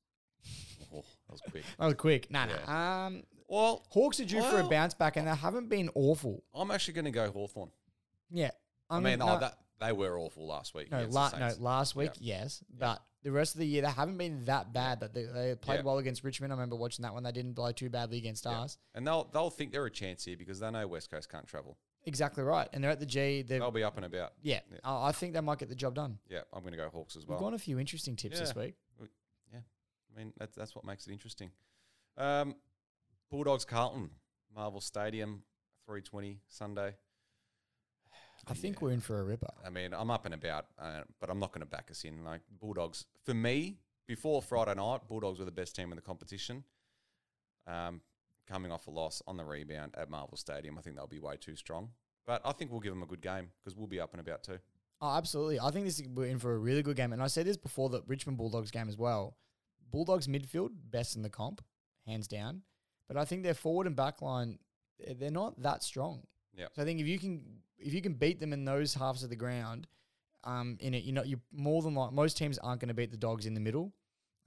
[0.92, 0.96] Oh,
[1.28, 1.64] that was quick.
[1.78, 2.30] That was quick.
[2.30, 3.06] Nah, nah.
[3.06, 6.42] Um, Well, Hawks are due for a bounce back, and they haven't been awful.
[6.54, 7.70] I'm actually going to go Hawthorn.
[8.30, 8.50] Yeah.
[8.90, 10.90] I I'm mean, oh, that, they were awful last week.
[10.90, 12.40] no, la- no, last week, Yeah.
[12.42, 15.00] yes, but the rest of the year they haven't been that bad.
[15.00, 15.82] That they, they played Yeah.
[15.82, 16.52] well against Richmond.
[16.52, 17.22] I remember watching that one.
[17.24, 18.60] They didn't blow too badly against Yeah.
[18.62, 18.78] us.
[18.94, 21.76] And they'll they'll think they're a chance here because they know West Coast can't travel.
[22.06, 22.68] Exactly right.
[22.72, 23.40] And they're at the G.
[23.42, 24.34] They'll be up and about.
[24.42, 24.78] Yeah, Yeah.
[24.84, 26.18] I think they might get the job done.
[26.28, 27.38] Yeah, I'm going to go Hawks as well.
[27.38, 28.74] We've gone a few interesting tips this week.
[29.52, 29.60] Yeah.
[30.14, 31.50] I mean, that's that's what makes it interesting.
[32.18, 32.54] Um,
[33.30, 34.10] Bulldogs Carlton,
[34.54, 35.42] Marvel Stadium,
[35.86, 36.94] 320 Sunday.
[38.46, 38.80] I think Yeah.
[38.82, 39.52] we're in for a ripper.
[39.64, 42.24] I mean, I'm up and about, uh, but I'm not going to back us in.
[42.24, 46.64] Like Bulldogs, for me, before Friday night, Bulldogs were the best team in the competition.
[47.66, 48.02] Um,
[48.46, 51.36] coming off a loss on the rebound at Marvel Stadium, I think they'll be way
[51.36, 51.90] too strong.
[52.26, 54.42] but I think we'll give them a good game because we'll be up and about
[54.42, 54.58] too.
[55.02, 55.60] Oh, absolutely.
[55.60, 57.12] I think this is, we're in for a really good game.
[57.12, 59.36] And I said this before the Richmond Bulldogs game as well.
[59.90, 61.62] Bulldogs midfield, best in the comp,
[62.06, 62.62] hands down.
[63.08, 64.58] But I think their forward and back line,
[64.98, 66.26] they're- they're not that strong.
[66.56, 66.66] Yeah.
[66.72, 67.42] So I think if you can
[67.78, 69.86] if you can beat them in those halves of the ground,
[70.44, 73.10] um, in it, you know, you more than like most teams aren't going to beat
[73.10, 73.92] the dogs in the middle.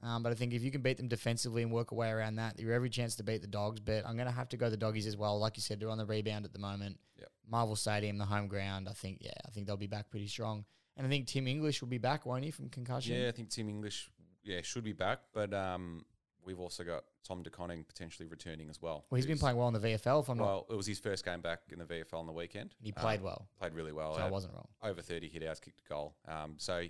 [0.04, 2.60] Um, but I think if you can beat them defensively and work away around that,
[2.60, 3.80] you're every chance to beat the dogs.
[3.80, 5.40] But I'm going to have to go the doggies as well.
[5.40, 7.00] Like you said, they're on the rebound at the moment.
[7.18, 7.30] Yep.
[7.50, 8.88] Marvel Stadium, the home ground.
[8.88, 10.66] I think, yeah, I think they'll be back pretty strong.
[10.98, 13.20] And I think Tim English will be back, won't he, from concussion?
[13.20, 14.10] Yeah, I think Tim English,
[14.44, 16.06] yeah, should be back, but um,
[16.48, 19.06] we've also got Tom De Koning potentially returning as well.
[19.12, 20.22] Well, he's been playing well in the VFL.
[20.24, 22.34] If I'm not, Well, it was his first game back in the VFL on the
[22.34, 22.74] weekend.
[22.80, 23.48] and he played Um, well.
[23.60, 24.16] Played really well.
[24.16, 24.68] So I wasn't wrong.
[24.82, 26.16] over 30 hit outs, kicked a goal.
[26.28, 26.86] Um, so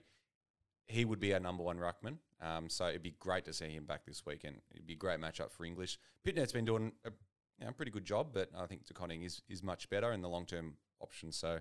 [0.86, 2.20] he would be our number one ruckman.
[2.39, 4.62] Um, so it'd be great to see him back this weekend.
[4.72, 5.97] It'd be a great matchup for English.
[6.24, 7.12] Pittonet's been doing a
[7.60, 10.30] you know, pretty good job, but I think DeConning is is much better in the
[10.30, 11.32] long term option.
[11.32, 11.60] So,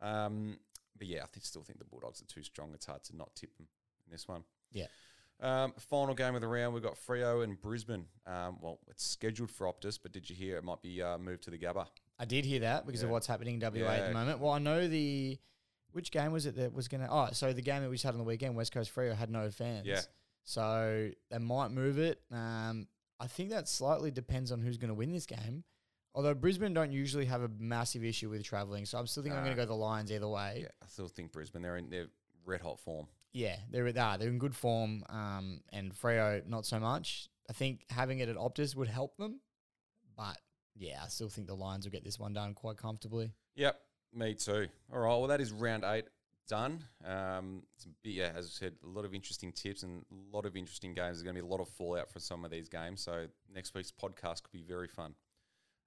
[0.00, 0.58] um,
[0.96, 2.72] but yeah, I think, still think the Bulldogs are too strong.
[2.74, 3.66] It's hard to not tip them
[4.06, 4.44] in this one.
[4.70, 4.86] Yeah.
[5.40, 8.06] Um, final game of the round, we've got Freo and Brisbane.
[8.26, 11.42] Um, well, it's scheduled for Optus, but did you hear it might be uh, moved
[11.44, 11.86] to the Gabba?
[12.18, 14.38] I did hear that because of what's happening in WA at the moment.
[14.38, 15.38] Well, I know the
[15.92, 17.08] which game was it that was going to?
[17.10, 19.30] Oh, so the game that we just had on the weekend, West Coast Freo had
[19.30, 19.86] no fans.
[19.86, 20.00] Yeah.
[20.44, 22.20] So they might move it.
[22.30, 22.86] Um,
[23.20, 25.64] I think that slightly depends on who's going to win this game.
[26.14, 29.44] Although Brisbane don't usually have a massive issue with traveling, so I'm still thinking I'm
[29.44, 30.60] going to go the Lions either way.
[30.62, 31.62] Yeah, I still think Brisbane.
[31.62, 32.06] They're in their
[32.44, 33.06] red hot form.
[33.32, 33.90] Yeah, they're.
[33.92, 37.28] They're in good form, um, and Freo not so much.
[37.48, 39.40] I think having it at Optus would help them,
[40.16, 40.38] but
[40.76, 43.32] yeah, I still think the Lions will get this one done quite comfortably.
[43.56, 43.80] Yep,
[44.14, 44.68] me too.
[44.92, 46.04] All right, well, that is round eight
[46.48, 46.84] done.
[47.04, 47.62] Um,
[48.02, 50.94] bit- yeah, as I said, a lot of interesting tips and a lot of interesting
[50.94, 51.16] games.
[51.16, 53.00] There's going to be a lot of fallout for some of these games.
[53.00, 55.14] So next week's podcast could be very fun.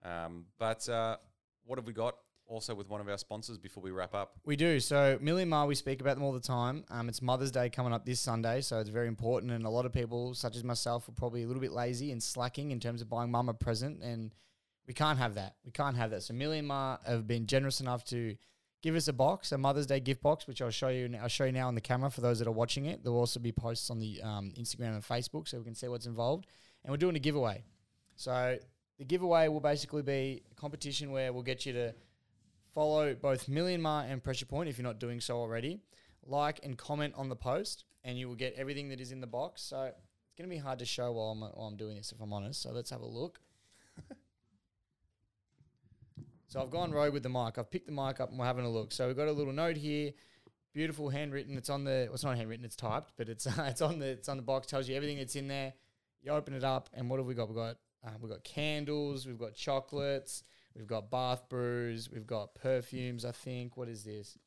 [0.03, 1.17] Um, but uh,
[1.65, 2.15] what have we got
[2.47, 4.37] also with one of our sponsors before we wrap up?
[4.45, 4.79] We do.
[4.79, 6.85] So Millie Ma, we speak about them all the time.
[6.89, 9.51] Um, it's Mother's Day coming up this Sunday, so it's very important.
[9.51, 12.21] And a lot of people, such as myself, are probably a little bit lazy and
[12.21, 14.33] slacking in terms of buying mum a present, and
[14.87, 15.55] we can't have that.
[15.65, 16.23] We can't have that.
[16.23, 18.35] So Millie and Ma have been generous enough to
[18.81, 21.17] give us a box, a Mother's Day gift box, which I'll show you.
[21.21, 23.03] I'll show you now on the camera for those that are watching it.
[23.03, 26.05] There'll also be posts on the um, Instagram and Facebook, so we can see what's
[26.05, 26.45] involved.
[26.83, 27.63] And we're doing a giveaway.
[28.15, 28.57] So
[28.99, 31.95] the giveaway will basically be a competition where we'll get you to
[32.75, 35.79] follow both Million Mar and Pressure Point if you're not doing so already.
[36.27, 39.27] Like and comment on the post, and you will get everything that is in the
[39.27, 39.61] box.
[39.61, 42.19] So it's going to be hard to show while I'm, while I'm doing this, if
[42.19, 42.61] I'm honest.
[42.61, 43.39] So let's have a look.
[46.47, 47.57] so I've gone rogue with the mic.
[47.57, 48.91] I've picked the mic up and we're having a look.
[48.91, 50.11] So we've got a little note here,
[50.73, 51.57] beautiful handwritten.
[51.57, 52.05] It's on the.
[52.07, 52.65] Well, it's not handwritten.
[52.65, 54.67] It's typed, but it's it's on the it's on the box.
[54.67, 55.73] Tells you everything that's in there.
[56.23, 57.47] You open it up, and what have we got?
[57.47, 59.27] We've got uh, we've got candles.
[59.27, 60.41] We've got chocolates.
[60.75, 62.09] We've got bath brews.
[62.09, 63.25] We've got perfumes.
[63.25, 63.77] I think.
[63.77, 64.37] What is this?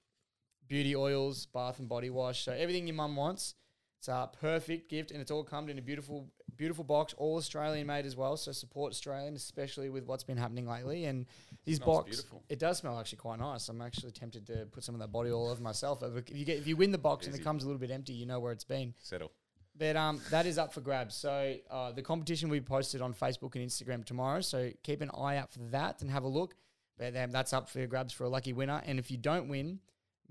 [0.66, 2.44] Beauty oils, bath and body wash.
[2.44, 3.54] So everything your mum wants.
[3.98, 7.88] It's a perfect gift, and it's all come in a beautiful, beautiful box, all Australian
[7.88, 8.36] made as well.
[8.36, 11.06] So support Australian, especially with what's been happening lately.
[11.06, 11.26] And
[11.64, 12.44] this box, beautiful.
[12.48, 13.68] it does smell actually quite nice.
[13.68, 16.04] I'm actually tempted to put some of that body oil over myself.
[16.04, 18.12] If you get, if you win the box and it comes a little bit empty,
[18.12, 18.94] you know where it's been.
[19.00, 19.32] Settle.
[19.78, 21.14] But um, that is up for grabs.
[21.14, 24.40] So uh, the competition we posted on Facebook and Instagram tomorrow.
[24.40, 26.54] So keep an eye out for that and have a look.
[26.98, 28.82] But um, that's up for grabs for a lucky winner.
[28.84, 29.78] And if you don't win,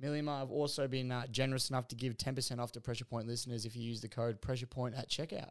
[0.01, 3.65] Millima have also been uh, generous enough to give 10% off to Pressure Point listeners
[3.65, 5.49] if you use the code Pressure Point at checkout.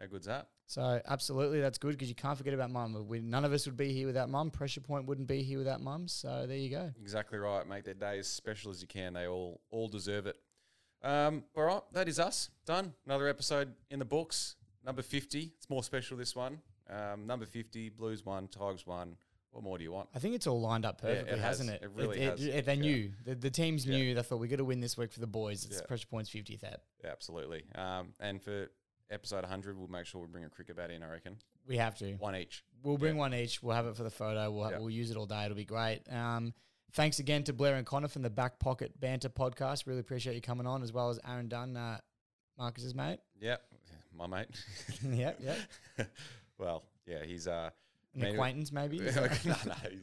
[0.00, 0.48] How good's that?
[0.66, 3.06] So absolutely, that's good because you can't forget about mum.
[3.06, 4.50] We, none of us would be here without mum.
[4.50, 6.08] Pressure Point wouldn't be here without mum.
[6.08, 6.90] So there you go.
[7.00, 7.66] Exactly right.
[7.68, 9.12] Make their day as special as you can.
[9.12, 10.36] They all all deserve it.
[11.04, 12.94] Um, all right, that is us done.
[13.06, 14.56] Another episode in the books.
[14.84, 15.52] Number fifty.
[15.56, 16.58] It's more special this one.
[16.88, 17.88] Um, number fifty.
[17.90, 18.48] Blues one.
[18.48, 19.16] Tigers one.
[19.50, 20.08] What more do you want?
[20.14, 21.58] I think it's all lined up Yeah, it perfectly, has.
[21.58, 21.82] hasn't it?
[21.84, 22.40] It really has.
[22.40, 22.74] they Yeah.
[22.74, 23.12] knew.
[23.24, 23.96] The, the teams Yeah.
[23.96, 24.14] knew.
[24.14, 25.64] They thought we got to win this week for the boys.
[25.64, 25.80] It's.
[25.82, 26.82] Pressure Point's 50th ep.
[27.04, 27.62] Yeah, absolutely.
[27.76, 28.68] Um, and for
[29.10, 31.02] episode 100, we'll make sure we bring a cricket bat in.
[31.04, 31.36] I reckon
[31.68, 32.14] We have to.
[32.14, 32.64] one each.
[32.82, 33.62] We'll bring one each.
[33.62, 34.50] We'll have it for the photo.
[34.50, 34.78] We'll, Yeah.
[34.78, 35.44] we'll use it all day.
[35.44, 36.02] It'll be great.
[36.10, 36.52] Um,
[36.94, 39.86] thanks again to Blair and Connor from the Back Pocket Banter podcast.
[39.86, 41.98] Really appreciate you coming on, as well as Aaron Dunn, uh,
[42.58, 43.18] Marcus's mate.
[43.40, 43.56] Yeah,
[44.16, 44.48] my mate.
[45.10, 45.58] yep, yep.
[46.58, 47.70] well, yeah, he's uh,
[48.14, 48.98] An Maybe- acquaintance, maybe.
[49.00, 49.46] no, no, he's,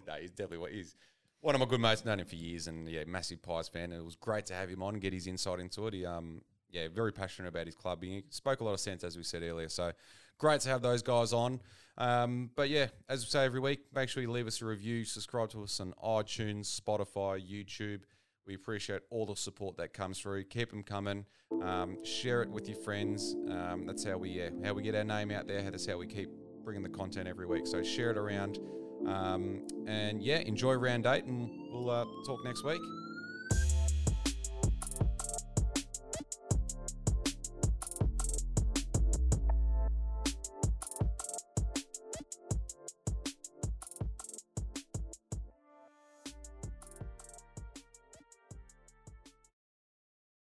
[0.08, 0.96] no, he's definitely what he's
[1.40, 2.06] one of my good mates.
[2.06, 3.92] Known him for years, and yeah, massive Pies fan.
[3.92, 5.94] It was great to have him on and get his insight into it.
[5.94, 8.04] He, um, yeah, very passionate about his club.
[8.04, 9.68] He spoke a lot of sense, as we said earlier.
[9.70, 9.92] So
[10.38, 11.60] great to have those guys on.
[11.98, 15.04] Um, but yeah, as we say every week, make sure you leave us a review,
[15.06, 18.02] subscribe to us on iTunes, Spotify, YouTube.
[18.48, 20.46] We appreciate all the support that comes through.
[20.46, 21.26] Keep them coming.
[21.62, 23.36] Um, share it with your friends.
[23.50, 25.62] Um, that's how we yeah, how we get our name out there.
[25.70, 26.30] That's how we keep
[26.64, 27.68] bringing the content every week.
[27.68, 28.60] So share it around.
[29.08, 32.82] Um, and yeah, enjoy round eight, and we'll uh, talk next week.